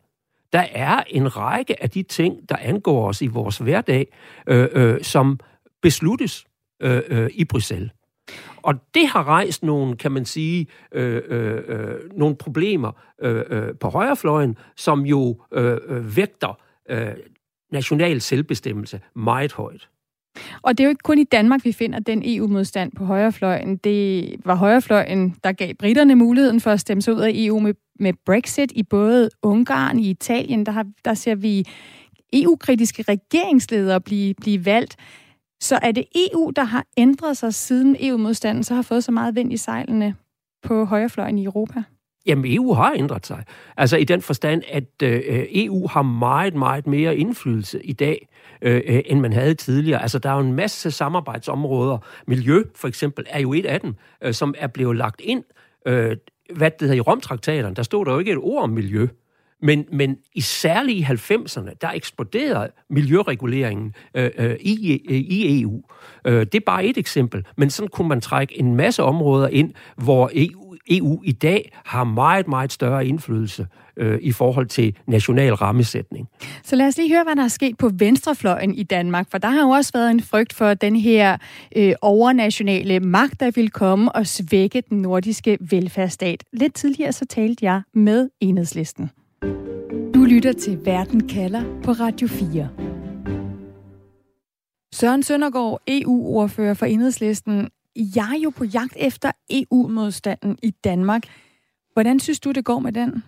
[0.52, 4.06] Der er en række af de ting, der angår os i vores hverdag,
[4.46, 5.40] øh, øh, som
[5.82, 6.46] besluttes
[6.82, 7.90] øh, øh, i Bruxelles.
[8.56, 13.74] Og det har rejst nogle, kan man sige, øh, øh, øh nogle problemer øh, øh,
[13.80, 16.60] på højrefløjen, som jo øh, øh, vægter
[16.90, 17.14] øh,
[17.72, 19.88] national selvbestemmelse meget højt.
[20.62, 23.76] Og det er jo ikke kun i Danmark, vi finder den EU-modstand på højrefløjen.
[23.76, 27.74] Det var højrefløjen, der gav britterne muligheden for at stemme sig ud af EU med,
[28.00, 30.66] med Brexit i både Ungarn og Italien.
[30.66, 31.66] Der, har, der ser vi
[32.32, 34.96] EU-kritiske regeringsledere blive, blive valgt.
[35.60, 39.34] Så er det EU, der har ændret sig siden EU-modstanden, så har fået så meget
[39.34, 40.14] vind i sejlene
[40.62, 41.82] på højrefløjen i Europa?
[42.26, 43.44] Jamen, EU har ændret sig.
[43.76, 48.28] Altså i den forstand, at øh, EU har meget, meget mere indflydelse i dag,
[48.62, 50.02] Øh, øh, end man havde tidligere.
[50.02, 51.98] Altså, der er jo en masse samarbejdsområder.
[52.26, 55.44] Miljø, for eksempel, er jo et af dem, øh, som er blevet lagt ind.
[55.86, 56.16] Øh,
[56.54, 59.06] hvad det hedder i Romtraktaterne, der stod der jo ikke et ord om miljø.
[59.62, 65.82] Men, men i særligt i 90'erne, der eksploderede miljøreguleringen øh, øh, i, øh, i EU.
[66.26, 69.72] Øh, det er bare et eksempel, men sådan kunne man trække en masse områder ind,
[69.96, 75.54] hvor EU, EU i dag har meget, meget større indflydelse øh, i forhold til national
[75.54, 76.28] rammesætning.
[76.62, 79.48] Så lad os lige høre, hvad der er sket på venstrefløjen i Danmark, for der
[79.48, 81.36] har jo også været en frygt for den her
[81.76, 86.44] øh, overnationale magt, der vil komme og svække den nordiske velfærdsstat.
[86.52, 89.10] Lidt tidligere så talte jeg med enhedslisten.
[90.22, 92.68] Du lytter til Verden kalder på Radio 4.
[94.94, 97.70] Søren Søndergaard, EU-ordfører for Enhedslisten.
[97.96, 101.22] Jeg er jo på jagt efter EU-modstanden i Danmark.
[101.92, 103.22] Hvordan synes du, det går med den?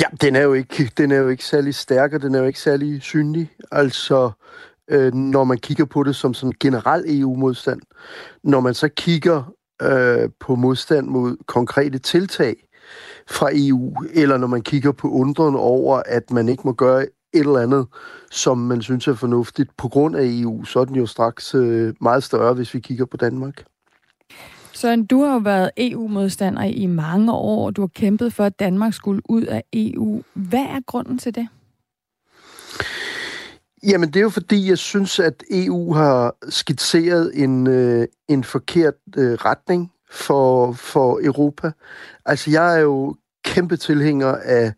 [0.00, 2.46] Ja, den er jo ikke, den er jo ikke særlig stærk, og den er jo
[2.46, 3.50] ikke særlig synlig.
[3.72, 4.30] Altså,
[4.88, 7.80] øh, når man kigger på det som sådan generel EU-modstand.
[8.44, 12.67] Når man så kigger øh, på modstand mod konkrete tiltag
[13.26, 17.40] fra EU, eller når man kigger på undren over, at man ikke må gøre et
[17.40, 17.86] eller andet,
[18.30, 21.94] som man synes er fornuftigt på grund af EU, så er den jo straks øh,
[22.00, 23.64] meget større, hvis vi kigger på Danmark.
[24.72, 27.70] Så du har jo været EU-modstander i mange år.
[27.70, 30.22] Du har kæmpet for, at Danmark skulle ud af EU.
[30.34, 31.48] Hvad er grunden til det?
[33.82, 38.94] Jamen, det er jo fordi, jeg synes, at EU har skitseret en, øh, en forkert
[39.16, 41.70] øh, retning for, for Europa.
[42.26, 44.72] Altså, jeg er jo kæmpe tilhænger af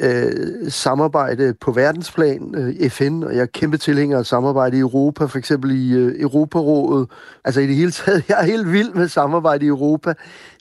[0.00, 5.24] øh, samarbejde på verdensplan, øh, FN, og jeg er kæmpe tilhænger af samarbejde i Europa,
[5.24, 7.10] for eksempel i øh, Europarådet.
[7.44, 10.14] Altså i det hele taget, jeg er helt vild med samarbejde i Europa,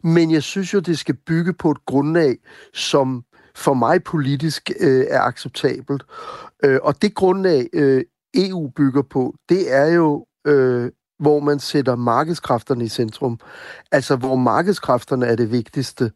[0.04, 2.38] men jeg synes jo, det skal bygge på et grundlag,
[2.74, 3.24] som
[3.56, 6.04] for mig politisk øh, er acceptabelt.
[6.64, 8.04] Øh, og det grundlag, øh,
[8.36, 13.40] EU bygger på, det er jo øh, hvor man sætter markedskræfterne i centrum.
[13.92, 16.12] Altså, hvor markedskræfterne er det vigtigste.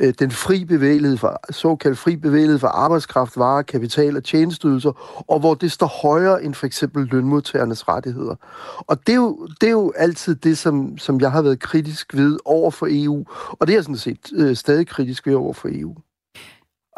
[0.00, 5.40] Øh, den fri bevægelighed for, såkaldt fri bevægelighed for arbejdskraft, varer, kapital og tjenesteydelser, og
[5.40, 8.34] hvor det står højere end for eksempel lønmodtagernes rettigheder.
[8.78, 12.14] Og det er jo, det er jo altid det, som, som jeg har været kritisk
[12.14, 15.52] ved over for EU, og det er jeg sådan set øh, stadig kritisk ved over
[15.52, 15.94] for EU.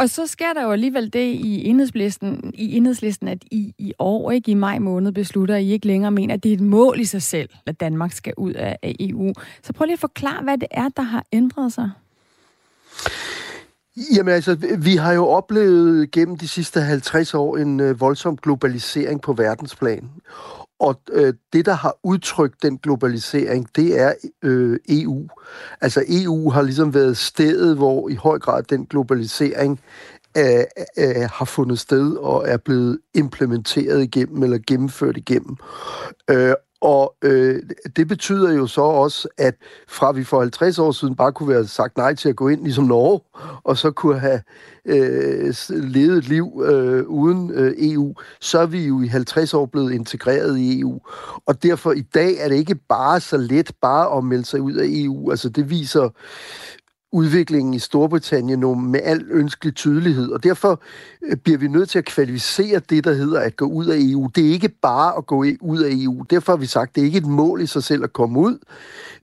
[0.00, 4.30] Og så sker der jo alligevel det i enhedslisten, i enhedslisten at I i år,
[4.30, 7.00] ikke i maj måned, beslutter, at I ikke længere mener, at det er et mål
[7.00, 9.32] i sig selv, at Danmark skal ud af EU.
[9.62, 11.90] Så prøv lige at forklare, hvad det er, der har ændret sig.
[14.16, 19.20] Jamen altså, vi har jo oplevet gennem de sidste 50 år en øh, voldsom globalisering
[19.22, 20.10] på verdensplan.
[20.80, 25.28] Og øh, det, der har udtrykt den globalisering, det er øh, EU.
[25.80, 29.80] Altså EU har ligesom været stedet, hvor i høj grad den globalisering
[30.36, 30.64] øh,
[30.98, 35.56] øh, har fundet sted og er blevet implementeret igennem eller gennemført igennem.
[36.30, 37.62] Øh, og øh,
[37.96, 39.54] det betyder jo så også, at
[39.88, 42.62] fra vi for 50 år siden bare kunne være sagt nej til at gå ind
[42.62, 43.20] ligesom Norge,
[43.64, 44.42] og så kunne have
[44.84, 49.66] øh, levet et liv øh, uden øh, EU, så er vi jo i 50 år
[49.66, 51.00] blevet integreret i EU.
[51.46, 54.74] Og derfor i dag er det ikke bare så let bare at melde sig ud
[54.74, 55.30] af EU.
[55.30, 56.08] Altså det viser
[57.12, 60.82] udviklingen i Storbritannien nu med al ønskelig tydelighed, og derfor
[61.22, 64.30] øh, bliver vi nødt til at kvalificere det, der hedder at gå ud af EU.
[64.34, 66.22] Det er ikke bare at gå ud af EU.
[66.30, 68.58] Derfor har vi sagt, det er ikke et mål i sig selv at komme ud.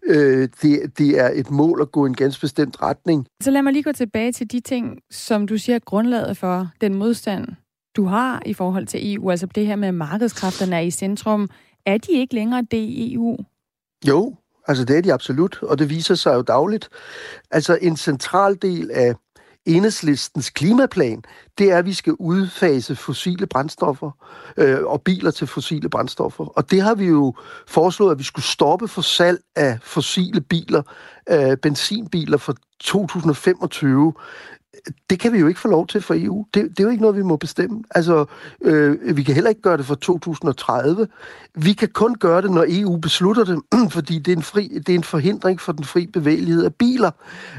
[0.06, 3.28] Øh, det, det er et mål at gå i en ganske bestemt retning.
[3.42, 6.94] Så lad mig lige gå tilbage til de ting, som du siger grundlaget for den
[6.94, 7.48] modstand,
[7.96, 9.30] du har i forhold til EU.
[9.32, 11.50] Altså det her med, at markedskræfterne er i centrum.
[11.86, 13.38] Er de ikke længere det i EU?
[14.08, 14.36] Jo,
[14.68, 16.90] Altså det er de absolut, og det viser sig jo dagligt.
[17.52, 19.16] Altså en central del af
[19.68, 21.24] enhedslistens klimaplan,
[21.58, 24.12] det er, at vi skal udfase fossile brændstoffer
[24.58, 26.46] øh, og biler til fossile brændstoffer.
[26.46, 27.34] Og det har vi jo
[27.68, 30.82] foreslået, at vi skulle stoppe for salg af fossile biler,
[31.30, 34.14] øh, benzinbiler fra 2025
[35.10, 36.46] det kan vi jo ikke få lov til for EU.
[36.54, 37.84] Det, det er jo ikke noget, vi må bestemme.
[37.92, 38.26] Altså,
[38.62, 41.08] øh, vi kan heller ikke gøre det for 2030.
[41.56, 43.62] Vi kan kun gøre det, når EU beslutter det,
[43.96, 47.12] fordi det er en, fri, det er en forhindring for den fri bevægelighed af biler.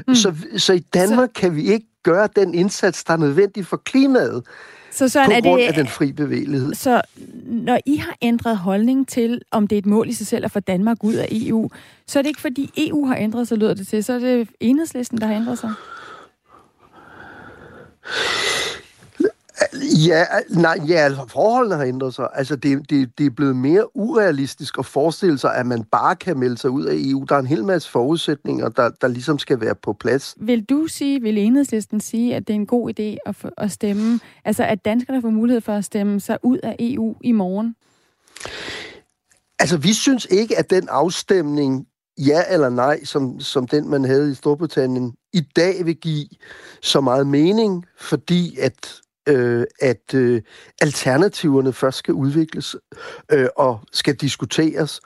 [0.07, 0.15] Mm.
[0.15, 1.41] Så, så i Danmark så...
[1.41, 4.43] kan vi ikke gøre den indsats, der er nødvendig for klimaet.
[4.91, 6.73] Så sådan på er grund det, af den fri bevægelighed.
[6.73, 7.01] Så
[7.45, 10.51] når I har ændret holdning til, om det er et mål i sig selv at
[10.51, 11.69] få Danmark ud af EU,
[12.07, 14.49] så er det ikke fordi EU har ændret sig, lyder det til, så er det
[14.59, 15.73] enhedslisten, der har ændret sig?
[20.07, 22.27] Ja, nej, ja, altså forholdene har ændret sig.
[22.33, 26.39] Altså, det, det, det er blevet mere urealistisk at forestille sig, at man bare kan
[26.39, 27.25] melde sig ud af EU.
[27.29, 30.35] Der er en hel masse forudsætninger, der, der ligesom skal være på plads.
[30.37, 34.19] Vil du sige, vil enhedslisten sige, at det er en god idé at, at stemme,
[34.45, 37.75] altså at danskerne får mulighed for at stemme sig ud af EU i morgen?
[39.59, 41.87] Altså, vi synes ikke, at den afstemning
[42.27, 46.27] ja eller nej, som, som den man havde i Storbritannien, i dag vil give
[46.81, 50.41] så meget mening, fordi at øh, at øh,
[50.81, 52.75] alternativerne først skal udvikles
[53.31, 55.01] øh, og skal diskuteres.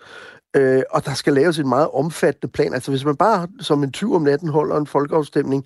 [0.55, 2.73] Øh, og der skal laves en meget omfattende plan.
[2.73, 5.65] Altså hvis man bare som en tyv om natten holder en folkeafstemning,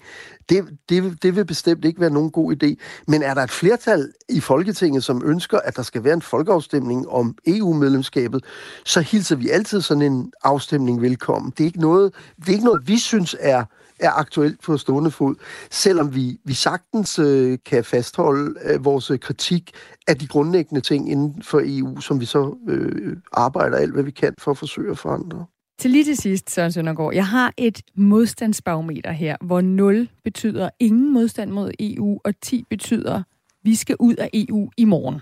[0.50, 2.76] det, det, det vil bestemt ikke være nogen god idé.
[3.08, 7.10] Men er der et flertal i Folketinget, som ønsker, at der skal være en folkeafstemning
[7.10, 8.44] om EU-medlemskabet,
[8.86, 11.52] så hilser vi altid sådan en afstemning velkommen.
[11.52, 13.64] Det er ikke noget, det er ikke noget vi synes er
[14.00, 15.36] er aktuelt på stående fod,
[15.72, 19.72] selvom vi, vi sagtens øh, kan fastholde øh, vores kritik
[20.08, 24.12] af de grundlæggende ting inden for EU, som vi så øh, arbejder alt, hvad vi
[24.12, 25.46] kan for at forsøge at forandre.
[25.80, 31.14] Til lige til sidst, Søren Søndergaard, jeg har et modstandsbarometer her, hvor 0 betyder ingen
[31.14, 33.24] modstand mod EU, og 10 betyder,
[33.64, 35.22] vi skal ud af EU i morgen.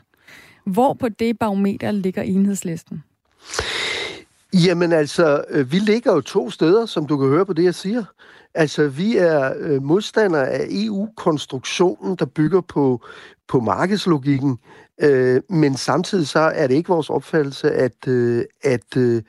[0.66, 3.04] Hvor på det barometer ligger enhedslisten?
[4.64, 7.76] Jamen altså, øh, vi ligger jo to steder, som du kan høre på det, jeg
[7.76, 8.04] siger.
[8.54, 13.06] Altså, vi er øh, modstandere af EU-konstruktionen, der bygger på,
[13.48, 14.58] på markedslogikken,
[15.02, 19.22] øh, men samtidig så er det ikke vores opfattelse, at, øh, at, øh,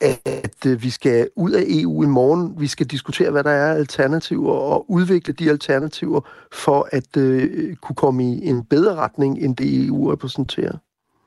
[0.00, 2.60] at øh, vi skal ud af EU i morgen.
[2.60, 6.20] Vi skal diskutere, hvad der er alternativer, og udvikle de alternativer
[6.52, 10.76] for at øh, kunne komme i en bedre retning, end det EU repræsenterer.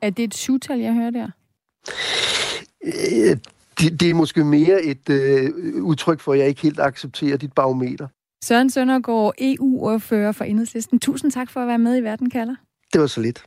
[0.02, 1.28] Er det et syvtal, jeg hører der?
[2.84, 3.36] Øh,
[3.80, 5.50] det, det er måske mere et øh,
[5.82, 8.08] udtryk for, at jeg ikke helt accepterer dit barometer.
[8.44, 10.98] Søren Søndergaard, EU-ordfører for Enhedslisten.
[10.98, 12.54] Tusind tak for at være med i Verden kalder.
[12.92, 13.44] Det var så lidt.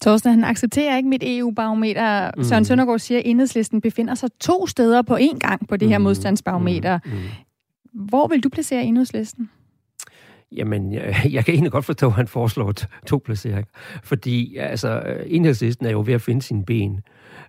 [0.00, 2.30] Torsten, han accepterer ikke mit EU-barometer.
[2.36, 2.44] Mm.
[2.44, 5.98] Søren Søndergaard siger, at Enhedslisten befinder sig to steder på én gang på det her
[5.98, 6.04] mm.
[6.04, 6.98] modstandsbarometer.
[7.04, 7.10] Mm.
[7.12, 7.18] Mm.
[8.08, 9.50] Hvor vil du placere Enhedslisten?
[10.52, 12.72] Jamen, jeg, jeg kan egentlig godt forstå, at han foreslår
[13.06, 13.64] to placeringer.
[14.04, 16.92] Fordi altså, enhedslisten er jo ved at finde sine ben.
[16.94, 17.00] Øh,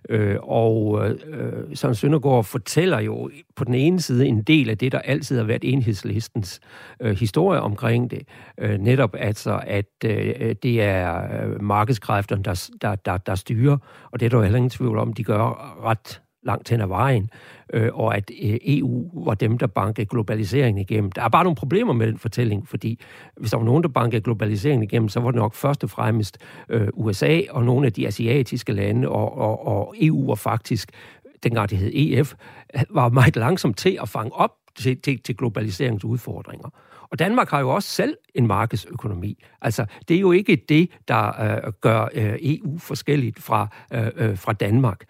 [0.08, 4.92] Øh, og øh, Søren Søndergaard fortæller jo på den ene side en del af det,
[4.92, 6.60] der altid har været enhedslistens
[7.00, 8.22] øh, historie omkring det.
[8.58, 13.76] Øh, netop altså, at øh, det er øh, markedskræfterne, der, der, der, der styrer,
[14.10, 16.86] og det er der jo heller ingen tvivl om, de gør ret langt hen ad
[16.86, 17.30] vejen,
[17.72, 21.12] øh, og at øh, EU var dem, der bankede globaliseringen igennem.
[21.12, 23.00] Der er bare nogle problemer med den fortælling, fordi
[23.36, 26.38] hvis der var nogen, der bankede globaliseringen igennem, så var det nok først og fremmest
[26.68, 30.90] øh, USA og nogle af de asiatiske lande, og, og, og EU var faktisk,
[31.42, 32.34] dengang det hed EF,
[32.90, 36.68] var meget langsomt til at fange op til, til, til globaliseringsudfordringer.
[37.10, 39.44] Og Danmark har jo også selv en markedsøkonomi.
[39.62, 44.38] Altså, det er jo ikke det, der øh, gør øh, EU forskelligt fra, øh, øh,
[44.38, 45.04] fra Danmark.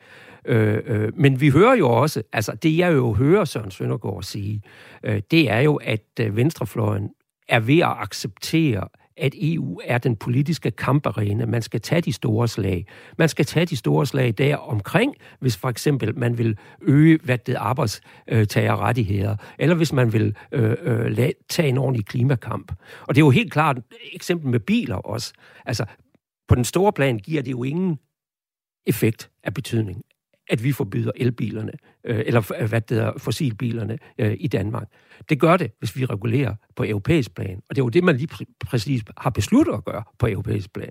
[0.44, 4.62] Øh, øh, men vi hører jo også, altså det jeg jo hører Søren Søndergaard sige,
[5.02, 7.10] øh, det er jo, at øh, venstrefløjen
[7.48, 8.88] er ved at acceptere,
[9.20, 11.46] at EU er den politiske kamparena.
[11.46, 12.86] Man skal tage de store slag.
[13.18, 17.38] Man skal tage de store slag der omkring, hvis for eksempel man vil øge hvad
[17.38, 22.72] det arbejdstagerrettigheder, eller hvis man vil øh, øh, tage en ordentlig klimakamp.
[23.00, 25.32] Og det er jo helt klart et eksempel med biler også.
[25.66, 25.84] Altså,
[26.48, 27.98] på den store plan giver det jo ingen
[28.86, 30.02] effekt af betydning
[30.50, 31.72] at vi forbyder elbilerne,
[32.04, 34.88] øh, eller øh, hvad det hedder, fossilbilerne øh, i Danmark.
[35.28, 37.62] Det gør det, hvis vi regulerer på europæisk plan.
[37.68, 40.72] Og det er jo det, man lige pr- præcis har besluttet at gøre på europæisk
[40.72, 40.90] plan.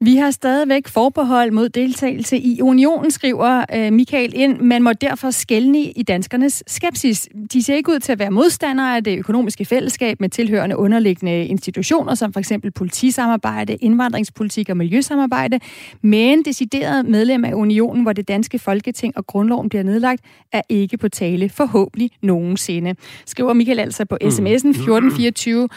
[0.00, 4.60] Vi har stadigvæk forbehold mod deltagelse i unionen, skriver øh, Michael ind.
[4.60, 7.28] Man må derfor skælne i danskernes skepsis.
[7.52, 11.46] De ser ikke ud til at være modstandere af det økonomiske fællesskab med tilhørende underliggende
[11.46, 15.60] institutioner, som for eksempel politisamarbejde, indvandringspolitik og miljøsamarbejde.
[16.02, 20.96] Men decideret medlem af unionen, hvor det danske folketing og grundloven bliver nedlagt, er ikke
[20.96, 22.94] på tale forhåbentlig nogensinde.
[23.26, 25.68] Skriver Michael altså på sms'en 1424.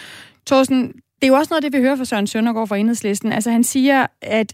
[0.48, 3.32] Thorsten, det er jo også noget, det vi hører fra Søren Søndergaard fra Enhedslisten.
[3.32, 4.54] Altså han siger, at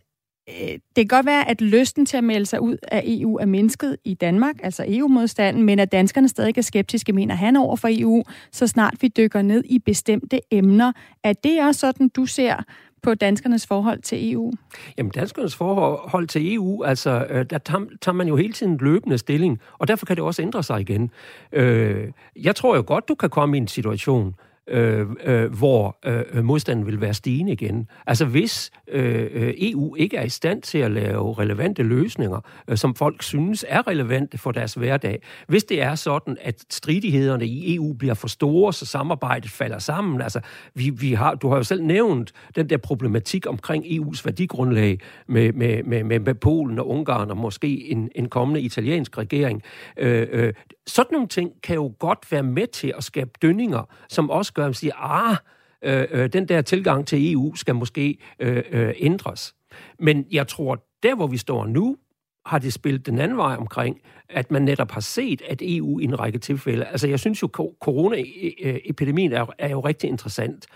[0.49, 3.45] øh, det kan godt være, at lysten til at melde sig ud af EU er
[3.45, 7.88] mindsket i Danmark, altså EU-modstanden, men at danskerne stadig er skeptiske, mener han over for
[7.91, 10.91] EU, så snart vi dykker ned i bestemte emner.
[11.24, 12.63] Er det også sådan, du ser
[13.03, 14.51] på danskernes forhold til EU?
[14.97, 17.57] Jamen, danskernes forhold til EU, altså, øh, der
[18.01, 21.11] tager man jo hele tiden løbende stilling, og derfor kan det også ændre sig igen.
[21.51, 24.36] Øh, jeg tror jo godt, du kan komme i en situation,
[24.68, 27.88] øh, øh, hvor øh, modstanden vil være stigende igen.
[28.07, 32.78] Altså hvis øh, øh EU ikke er i stand til at lave relevante løsninger, øh,
[32.78, 37.76] som folk synes er relevante for deres hverdag, hvis det er sådan, at stridighederne i
[37.76, 40.22] EU bliver for store, så samarbejdet falder sammen.
[40.22, 40.39] Altså,
[40.74, 45.53] vi, vi har, du har jo selv nævnt den der problematik omkring EU's værdigrundlag med,
[45.53, 49.61] med, med, med, med Polen og Ungarn og måske en, en kommende italiensk regering.
[49.97, 50.53] Øh, øh,
[50.88, 54.64] sådan nogle ting kan jo godt være med til at skabe dønninger, som også gør,
[54.64, 55.38] at man siger, ah,
[55.82, 59.56] øh, øh, den der tilgang til EU skal måske øh, øh, ændres.
[60.00, 61.98] Men jeg tror, der hvor vi står nu,
[62.46, 66.04] har det spillet den anden vej omkring, at man netop har set, at EU i
[66.04, 67.48] en række tilfælde, altså jeg synes jo,
[67.82, 70.68] coronaepidemien er, er jo rigtig interessant,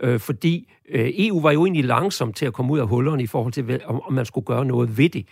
[0.00, 3.26] øh, fordi øh, EU var jo egentlig langsom til at komme ud af hullerne i
[3.26, 5.26] forhold til, om, om man skulle gøre noget ved det.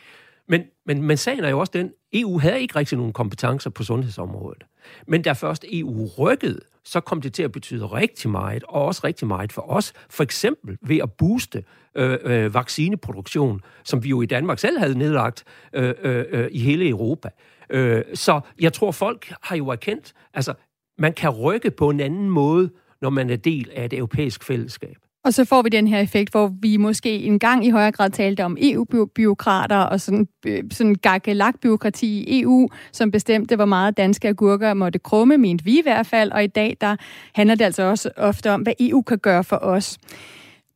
[0.49, 3.85] Men, men, men sagen er jo også den, EU havde ikke rigtig nogen kompetencer på
[3.85, 4.65] sundhedsområdet.
[5.07, 9.01] Men da først EU rykkede, så kom det til at betyde rigtig meget, og også
[9.05, 9.93] rigtig meget for os.
[10.11, 14.99] For eksempel ved at booste øh, øh, vaccineproduktion, som vi jo i Danmark selv havde
[14.99, 17.29] nedlagt øh, øh, øh i hele Europa.
[17.71, 20.55] Øh, så jeg tror, folk har jo erkendt, altså
[20.99, 22.71] man kan rykke på en anden måde,
[23.01, 24.97] når man er del af et europæisk fællesskab.
[25.27, 28.11] Og så får vi den her effekt, hvor vi måske en gang i højere grad
[28.11, 34.29] talte om EU-byråkrater og sådan, øh, sådan gakkelak-byråkrati i EU, som bestemte, hvor meget danske
[34.29, 36.33] agurker måtte krumme, mente vi i hvert fald.
[36.33, 36.97] Og i dag, der
[37.35, 39.99] handler det altså også ofte om, hvad EU kan gøre for os.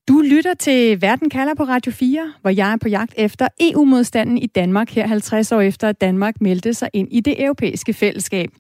[0.09, 4.38] Du lytter til Verden kalder på Radio 4, hvor jeg er på jagt efter EU-modstanden
[4.38, 8.51] i Danmark her 50 år efter, at Danmark meldte sig ind i det europæiske fællesskab.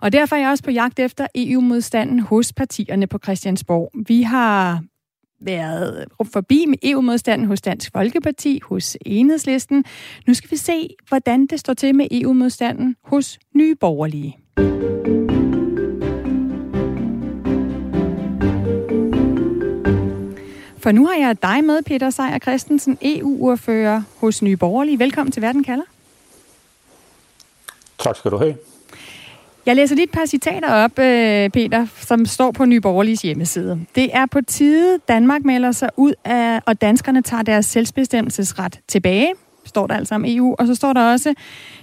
[0.00, 3.90] Og derfor er jeg også på jagt efter EU-modstanden hos partierne på Christiansborg.
[4.08, 4.82] Vi har
[5.40, 9.84] været forbi med EU-modstanden hos Dansk Folkeparti, hos Enhedslisten.
[10.26, 14.38] Nu skal vi se, hvordan det står til med EU-modstanden hos Nye Borgerlige.
[20.78, 24.98] For nu har jeg dig med, Peter Sejer Christensen, EU-ordfører hos Nye Borgerlige.
[24.98, 25.84] Velkommen til Verden kalder.
[27.98, 28.54] Tak skal du have.
[29.70, 33.80] Jeg læser lige et par citater op, øh, Peter, som står på Nye Borgerliges hjemmeside.
[33.94, 39.32] Det er på tide, Danmark melder sig ud af, og danskerne tager deres selvbestemmelsesret tilbage,
[39.64, 40.54] står der altså om EU.
[40.58, 41.34] Og så står der også,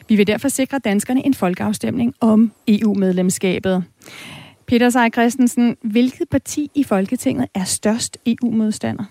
[0.10, 3.84] vi vil derfor sikre danskerne en folkeafstemning om EU-medlemskabet.
[4.66, 9.04] Peter Seier Christensen, hvilket parti i Folketinget er størst EU-modstander?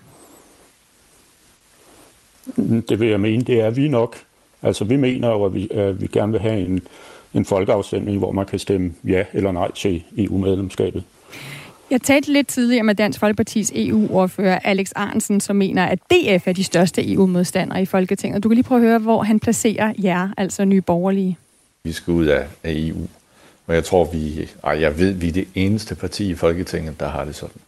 [2.89, 4.17] Det vil jeg mene, det er vi nok.
[4.63, 6.81] Altså vi mener jo, at vi, at vi gerne vil have en
[7.33, 11.03] en folkeafstemning, hvor man kan stemme ja eller nej til EU-medlemskabet.
[11.89, 16.53] Jeg talte lidt tidligere med Dansk Folkepartis EU-ordfører Alex Arnsen, som mener, at DF er
[16.53, 18.43] de største EU-modstandere i Folketinget.
[18.43, 21.37] Du kan lige prøve at høre, hvor han placerer jer, altså nye borgerlige.
[21.83, 23.07] Vi skal ud af, EU.
[23.67, 27.09] Og jeg tror, vi, ej, jeg ved, vi er det eneste parti i Folketinget, der
[27.09, 27.61] har det sådan.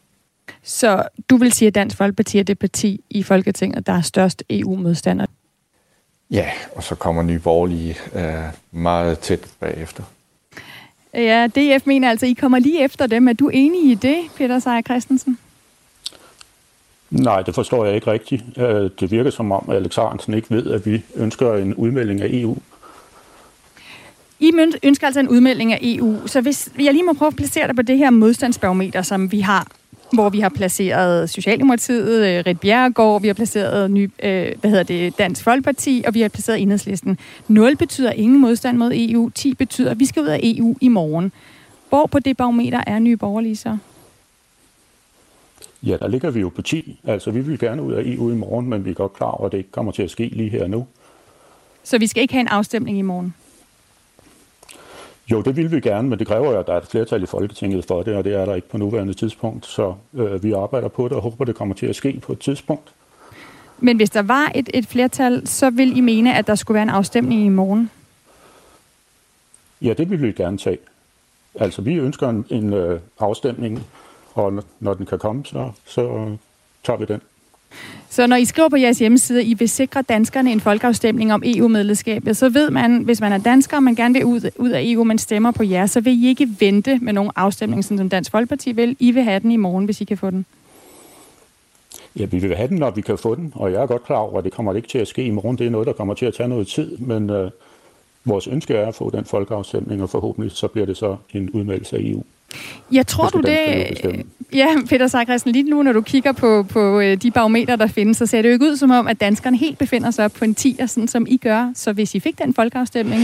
[0.64, 4.44] Så du vil sige, at Dansk Folkeparti er det parti i Folketinget, der er størst
[4.50, 5.26] EU-modstander?
[6.32, 8.34] Ja, og så kommer Nye Borgerlige øh,
[8.72, 10.04] meget tæt bagefter.
[11.14, 13.28] Ja, DF mener altså, I kommer lige efter dem.
[13.28, 15.38] Er du enig i det, Peter Seier Christensen?
[17.10, 18.44] Nej, det forstår jeg ikke rigtigt.
[18.58, 22.22] Øh, det virker som om, at Alex Arensen ikke ved, at vi ønsker en udmelding
[22.22, 22.58] af EU.
[24.40, 24.52] I
[24.84, 27.76] ønsker altså en udmelding af EU, så hvis jeg lige må prøve at placere dig
[27.76, 29.68] på det her modstandsbarometer, som vi har
[30.14, 34.84] hvor vi har placeret Socialdemokratiet, øh, Rit Bjerregaard, vi har placeret ny, øh, hvad hedder
[34.84, 37.18] det, Dansk Folkeparti, og vi har placeret Enhedslisten.
[37.48, 40.88] 0 betyder ingen modstand mod EU, 10 betyder, at vi skal ud af EU i
[40.88, 41.32] morgen.
[41.90, 43.78] Hvor på det barometer er Nye Borgerlige så?
[45.84, 47.00] Ja, der ligger vi jo på 10.
[47.04, 49.46] Altså, vi vil gerne ud af EU i morgen, men vi er godt klar over,
[49.46, 50.88] at det ikke kommer til at ske lige her nu.
[51.84, 53.34] Så vi skal ikke have en afstemning i morgen?
[55.32, 57.26] Jo, det vil vi gerne, men det kræver jo, at der er et flertal i
[57.26, 59.66] Folketinget for det, og det er der ikke på nuværende tidspunkt.
[59.66, 62.40] Så øh, vi arbejder på det og håber, det kommer til at ske på et
[62.40, 62.94] tidspunkt.
[63.80, 66.84] Men hvis der var et, et flertal, så vil I mene, at der skulle være
[66.84, 67.90] en afstemning i morgen?
[69.82, 70.78] Ja, det vil vi gerne tage.
[71.56, 73.84] Altså, vi ønsker en, en øh, afstemning,
[74.34, 76.36] og når den kan komme, så, så
[76.84, 77.22] tager vi den.
[78.10, 81.44] Så når I skriver på jeres hjemmeside, at I vil sikre danskerne en folkeafstemning om
[81.46, 84.82] EU-medlemskabet, så ved man, hvis man er dansker, og man gerne vil ud, ud af
[84.84, 88.32] EU, man stemmer på jer, så vil I ikke vente med nogen afstemning, som Dansk
[88.32, 88.98] Folkeparti vil.
[89.00, 90.46] I vil have den i morgen, hvis I kan få den.
[92.20, 94.18] Ja, vi vil have den, når vi kan få den, og jeg er godt klar
[94.18, 95.58] over, at det kommer ikke til at ske i morgen.
[95.58, 97.52] Det er noget, der kommer til at tage noget tid, men øh,
[98.26, 101.98] vores ønske er at få den folkeafstemning, og forhåbentlig så bliver det så en udmeldelse
[101.98, 102.24] af EU.
[102.92, 104.26] Jeg tror du det...
[104.54, 108.18] Ja, Peter Sakrisen, lige nu, når du kigger på, på øh, de barometer, der findes,
[108.18, 110.56] så ser det jo ikke ud som om, at danskerne helt befinder sig på en
[110.56, 111.72] 10, sådan som I gør.
[111.76, 113.22] Så hvis I fik den folkeafstemning,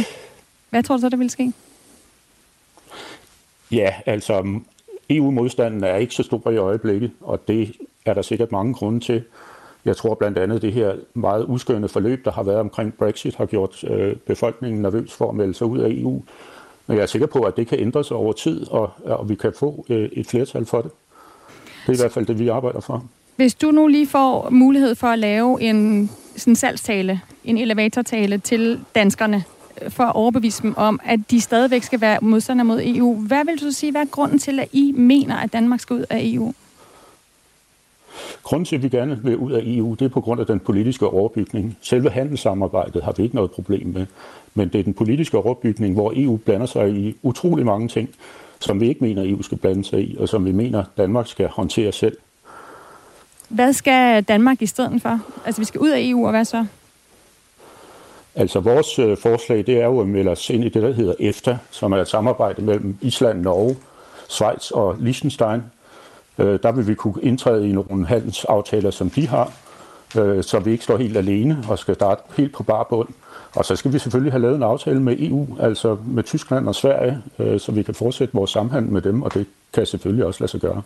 [0.69, 1.53] hvad tror du så, der ville ske?
[3.71, 4.59] Ja, altså
[5.09, 9.23] EU-modstanden er ikke så stor i øjeblikket, og det er der sikkert mange grunde til.
[9.85, 13.45] Jeg tror blandt andet, det her meget uskønne forløb, der har været omkring Brexit, har
[13.45, 16.23] gjort øh, befolkningen nervøs for at melde sig ud af EU.
[16.87, 19.35] Men jeg er sikker på, at det kan ændre sig over tid, og, og vi
[19.35, 20.91] kan få øh, et flertal for det.
[21.87, 23.05] Det er i hvert fald det, vi arbejder for.
[23.35, 28.79] Hvis du nu lige får mulighed for at lave en sådan salgstale, en elevatortale til
[28.95, 29.43] danskerne,
[29.81, 33.15] øh, for at overbevise dem om, at de stadigvæk skal være modstandere mod EU.
[33.15, 36.05] Hvad vil du sige, hvad er grunden til, at I mener, at Danmark skal ud
[36.09, 36.53] af EU?
[38.43, 40.59] Grunden til, at vi gerne vil ud af EU, det er på grund af den
[40.59, 41.77] politiske overbygning.
[41.81, 44.05] Selve handelssamarbejdet har vi ikke noget problem med,
[44.55, 48.09] men det er den politiske overbygning, hvor EU blander sig i utrolig mange ting,
[48.59, 51.47] som vi ikke mener, EU skal blande sig i, og som vi mener, Danmark skal
[51.47, 52.17] håndtere selv.
[53.49, 55.19] Hvad skal Danmark i stedet for?
[55.45, 56.65] Altså, vi skal ud af EU, og hvad så?
[58.35, 61.13] Altså, vores øh, forslag, det er jo at melde os ind i det, der hedder
[61.19, 63.77] EFTA, som er et samarbejde mellem Island, Norge,
[64.29, 65.63] Schweiz og Liechtenstein.
[66.37, 69.51] Øh, der vil vi kunne indtræde i nogle handelsaftaler, som de har,
[70.17, 73.09] øh, så vi ikke står helt alene og skal starte helt på bar bund.
[73.55, 76.75] Og så skal vi selvfølgelig have lavet en aftale med EU, altså med Tyskland og
[76.75, 80.43] Sverige, øh, så vi kan fortsætte vores samhandel med dem, og det kan selvfølgelig også
[80.43, 80.81] lade sig gøre.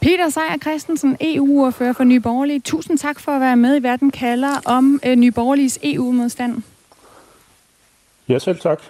[0.00, 2.60] Peter Sejer Christensen, EU-ordfører for Nye Borgerlige.
[2.60, 6.62] Tusind tak for at være med i Verden kalder om øh, Nye Borgerliges EU-modstand.
[8.28, 8.82] Ja, selv tak.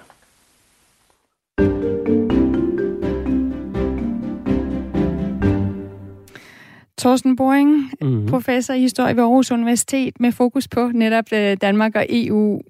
[6.99, 8.26] Torsten Boring, mm-hmm.
[8.26, 12.61] professor i historie ved Aarhus Universitet med fokus på netop øh, Danmark og EU.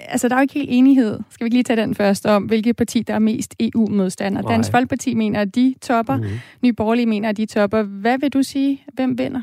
[0.00, 1.18] Altså, der er jo ikke helt enighed.
[1.30, 4.42] Skal vi ikke lige tage den først om, hvilket parti, der er mest EU-modstander?
[4.42, 6.16] Dansk Folkeparti mener, at de topper.
[6.16, 6.38] Mm-hmm.
[6.62, 7.82] Nye Borgerlige mener, at de topper.
[7.82, 8.84] Hvad vil du sige?
[8.94, 9.42] Hvem vinder?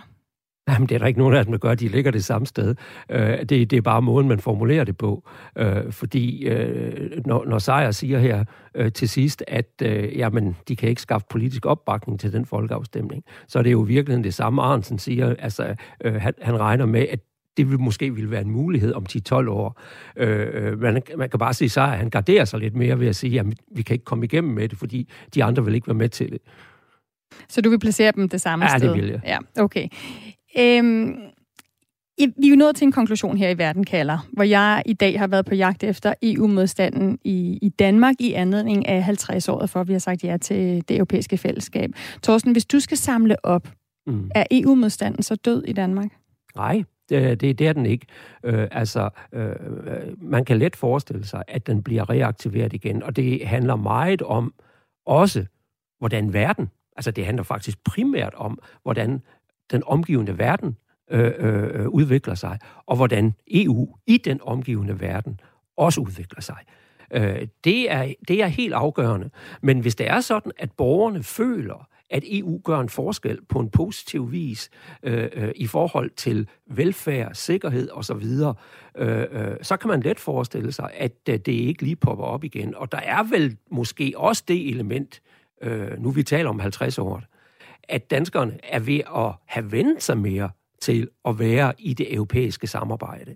[0.69, 1.75] Jamen, det er der ikke nogen af dem, der gør.
[1.75, 2.75] De ligger det samme sted.
[3.09, 5.29] Øh, det, det er bare måden, man formulerer det på.
[5.57, 8.43] Øh, fordi øh, når, når Sejer siger her
[8.75, 13.23] øh, til sidst, at øh, jamen, de kan ikke skaffe politisk opbakning til den folkeafstemning,
[13.47, 15.35] så er det jo virkelig det samme, Arnsen siger.
[15.39, 17.19] Altså, øh, han, han regner med, at
[17.57, 19.81] det vil måske ville være en mulighed om 10-12 år.
[20.17, 23.39] Øh, man, man kan bare sige, så han garderer sig lidt mere ved at sige,
[23.39, 23.45] at
[23.75, 26.31] vi kan ikke komme igennem med det, fordi de andre vil ikke være med til
[26.31, 26.39] det.
[27.49, 28.87] Så du vil placere dem det samme ja, sted?
[28.87, 29.21] Ja, det vil jeg.
[29.25, 29.87] Ja, okay.
[30.57, 31.15] Øhm,
[32.19, 35.19] vi er jo nået til en konklusion her i Verden kalder, hvor jeg i dag
[35.19, 39.87] har været på jagt efter EU-modstanden i, i Danmark i anledning af 50-året for, at
[39.87, 41.91] vi har sagt ja til det europæiske fællesskab.
[42.23, 43.67] Torsten, hvis du skal samle op,
[44.07, 44.31] mm.
[44.35, 46.09] er EU-modstanden så død i Danmark?
[46.55, 48.05] Nej, det, det, det er den ikke.
[48.43, 49.55] Øh, altså, øh,
[50.17, 54.53] man kan let forestille sig, at den bliver reaktiveret igen, og det handler meget om
[55.05, 55.45] også,
[55.99, 59.21] hvordan verden, altså det handler faktisk primært om, hvordan
[59.71, 60.77] den omgivende verden
[61.11, 65.39] øh, øh, udvikler sig, og hvordan EU i den omgivende verden
[65.77, 66.57] også udvikler sig.
[67.13, 69.29] Øh, det, er, det er helt afgørende.
[69.61, 73.69] Men hvis det er sådan, at borgerne føler, at EU gør en forskel på en
[73.69, 74.69] positiv vis
[75.03, 78.25] øh, øh, i forhold til velfærd, sikkerhed osv.,
[78.97, 82.43] øh, øh, så kan man let forestille sig, at øh, det ikke lige popper op
[82.43, 82.75] igen.
[82.75, 85.21] Og der er vel måske også det element,
[85.61, 87.23] øh, nu vi taler om 50 år,
[87.89, 90.49] at danskerne er ved at have vendt sig mere
[90.81, 93.35] til at være i det europæiske samarbejde.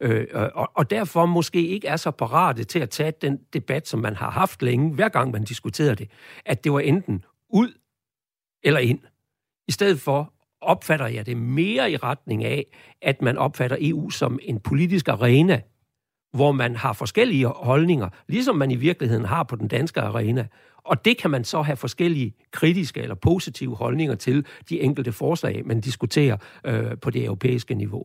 [0.00, 4.00] Øh, og, og derfor måske ikke er så parate til at tage den debat, som
[4.00, 6.10] man har haft længe, hver gang man diskuterer det,
[6.46, 7.72] at det var enten ud
[8.64, 9.00] eller ind.
[9.68, 12.66] I stedet for opfatter jeg det mere i retning af,
[13.02, 15.60] at man opfatter EU som en politisk arena,
[16.32, 20.46] hvor man har forskellige holdninger, ligesom man i virkeligheden har på den danske arena.
[20.84, 25.62] Og det kan man så have forskellige kritiske eller positive holdninger til de enkelte forslag,
[25.66, 28.04] man diskuterer øh, på det europæiske niveau.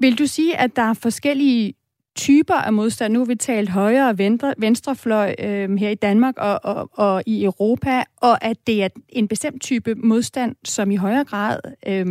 [0.00, 1.74] Vil du sige, at der er forskellige
[2.16, 3.12] typer af modstand.
[3.12, 7.22] Nu har vi talt højre og venstre, venstrefløj øh, her i Danmark og, og, og
[7.26, 12.06] i Europa, og at det er en bestemt type modstand, som i højere grad øh,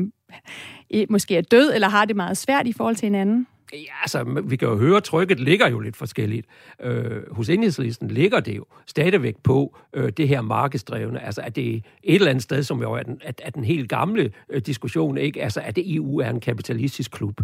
[1.10, 3.48] måske er død eller har det meget svært i forhold til hinanden.
[3.76, 6.48] Ja, altså, vi kan jo høre, at trykket ligger jo lidt forskelligt.
[6.82, 11.26] Øh, hos enhedslisten ligger det jo stadigvæk på øh, det her markedsdrevne.
[11.26, 13.64] Altså, at det er et eller andet sted, som jo er den, at, at den
[13.64, 15.44] helt gamle øh, diskussion, ikke?
[15.44, 17.42] Altså, at det EU er en kapitalistisk klub.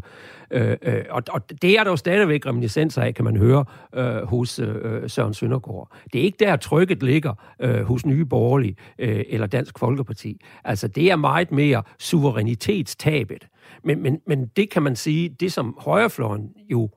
[0.51, 3.65] Øh, øh, og, og det er der jo stadigvæk reminiscenser af, kan man høre,
[3.95, 5.91] øh, hos øh, Søren Søndergaard.
[6.13, 10.41] Det er ikke der, trykket ligger øh, hos Nye Borgerlige øh, eller Dansk Folkeparti.
[10.63, 13.47] Altså, det er meget mere suverænitetstabet
[13.83, 16.89] men, men, men det kan man sige, det som højrefløjen jo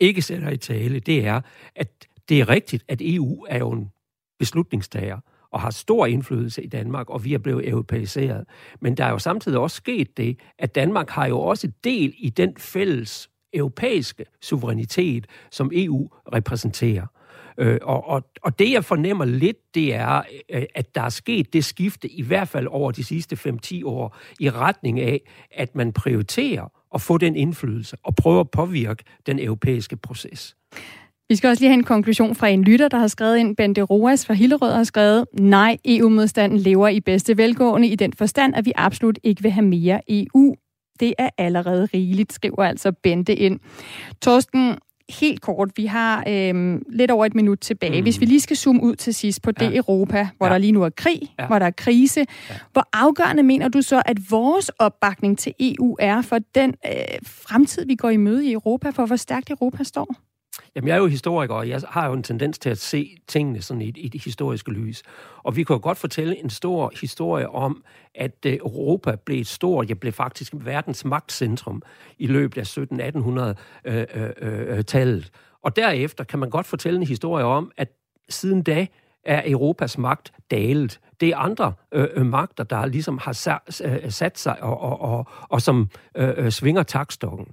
[0.00, 1.40] ikke sætter i tale, det er,
[1.76, 3.90] at det er rigtigt, at EU er jo en
[4.38, 5.18] beslutningstager
[5.52, 8.44] og har stor indflydelse i Danmark, og vi er blevet europæiseret.
[8.80, 12.28] Men der er jo samtidig også sket det, at Danmark har jo også del i
[12.28, 17.06] den fælles europæiske suverænitet, som EU repræsenterer.
[17.60, 21.52] Øh, og, og, og det, jeg fornemmer lidt, det er, øh, at der er sket
[21.52, 25.92] det skifte, i hvert fald over de sidste 5-10 år, i retning af, at man
[25.92, 30.56] prioriterer at få den indflydelse og prøve at påvirke den europæiske proces.
[31.28, 33.56] Vi skal også lige have en konklusion fra en lytter, der har skrevet ind.
[33.56, 38.54] Bente Roas fra Hillerød har skrevet, nej, EU-modstanden lever i bedste velgående i den forstand,
[38.54, 40.54] at vi absolut ikke vil have mere EU.
[41.00, 43.60] Det er allerede rigeligt, skriver altså Bente ind.
[44.22, 44.74] Torsten,
[45.10, 47.96] helt kort, vi har øh, lidt over et minut tilbage.
[47.96, 48.02] Mm.
[48.02, 49.76] Hvis vi lige skal zoome ud til sidst på det ja.
[49.76, 50.52] Europa, hvor ja.
[50.52, 51.46] der lige nu er krig, ja.
[51.46, 52.54] hvor der er krise, ja.
[52.72, 56.92] hvor afgørende mener du så, at vores opbakning til EU er for den øh,
[57.26, 60.29] fremtid, vi går i møde i Europa, for hvor stærkt Europa står?
[60.74, 63.62] Jamen, jeg er jo historiker, og jeg har jo en tendens til at se tingene
[63.62, 65.02] sådan i, i det historiske lys.
[65.42, 67.84] Og vi kan jo godt fortælle en stor historie om,
[68.14, 71.82] at øh, Europa blev et stort, jeg blev faktisk verdens magtcentrum
[72.18, 73.56] i løbet af 1700-1800-tallet.
[73.84, 75.24] Øh, øh, øh,
[75.62, 77.88] og derefter kan man godt fortælle en historie om, at
[78.28, 78.86] siden da
[79.24, 81.00] er Europas magt dalet.
[81.20, 85.26] Det er andre øh, øh magter, der ligesom har øh, sat sig og, og, og,
[85.48, 87.46] og som øh, svinger takstokken.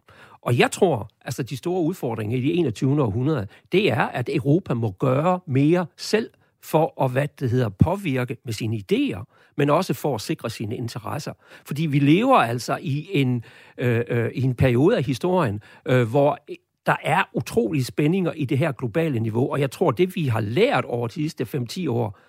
[0.47, 3.03] Og jeg tror, altså de store udfordringer i det 21.
[3.03, 6.29] århundrede, det er, at Europa må gøre mere selv
[6.63, 10.75] for at, hvad det hedder, påvirke med sine idéer, men også for at sikre sine
[10.75, 11.33] interesser.
[11.65, 13.43] Fordi vi lever altså i en,
[13.77, 16.37] øh, øh, i en periode af historien, øh, hvor
[16.85, 20.41] der er utrolige spændinger i det her globale niveau, og jeg tror, det vi har
[20.41, 22.19] lært over de sidste 5-10 år,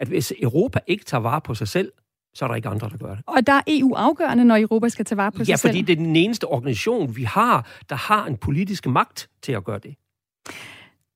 [0.00, 1.92] at hvis Europa ikke tager vare på sig selv,
[2.38, 3.24] så er der ikke andre, der gør det.
[3.26, 5.68] Og der er EU afgørende, når Europa skal tage vare på ja, sig selv?
[5.68, 9.52] Ja, fordi det er den eneste organisation, vi har, der har en politisk magt til
[9.52, 9.94] at gøre det.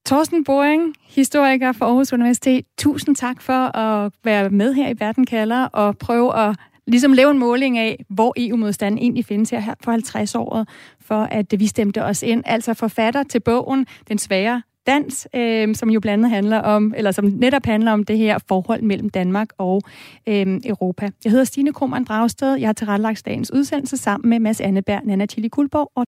[0.07, 5.27] Torsten Boring, historiker for Aarhus Universitet, tusind tak for at være med her i Verden
[5.27, 6.57] kalder og prøve at
[6.87, 10.66] ligesom lave en måling af, hvor EU-modstanden egentlig findes her for 50 år,
[11.01, 12.43] for at vi stemte os ind.
[12.47, 17.11] Altså forfatter til bogen Den svære dans, øh, som jo blandt andet handler om, eller
[17.11, 19.83] som netop handler om det her forhold mellem Danmark og
[20.28, 21.11] øh, Europa.
[21.24, 22.55] Jeg hedder Stine Krummernd Dragsted.
[22.55, 26.01] Jeg har tilrettelagt dagens udsendelse sammen med Mads Anneberg, Nana Tilly Kulborg og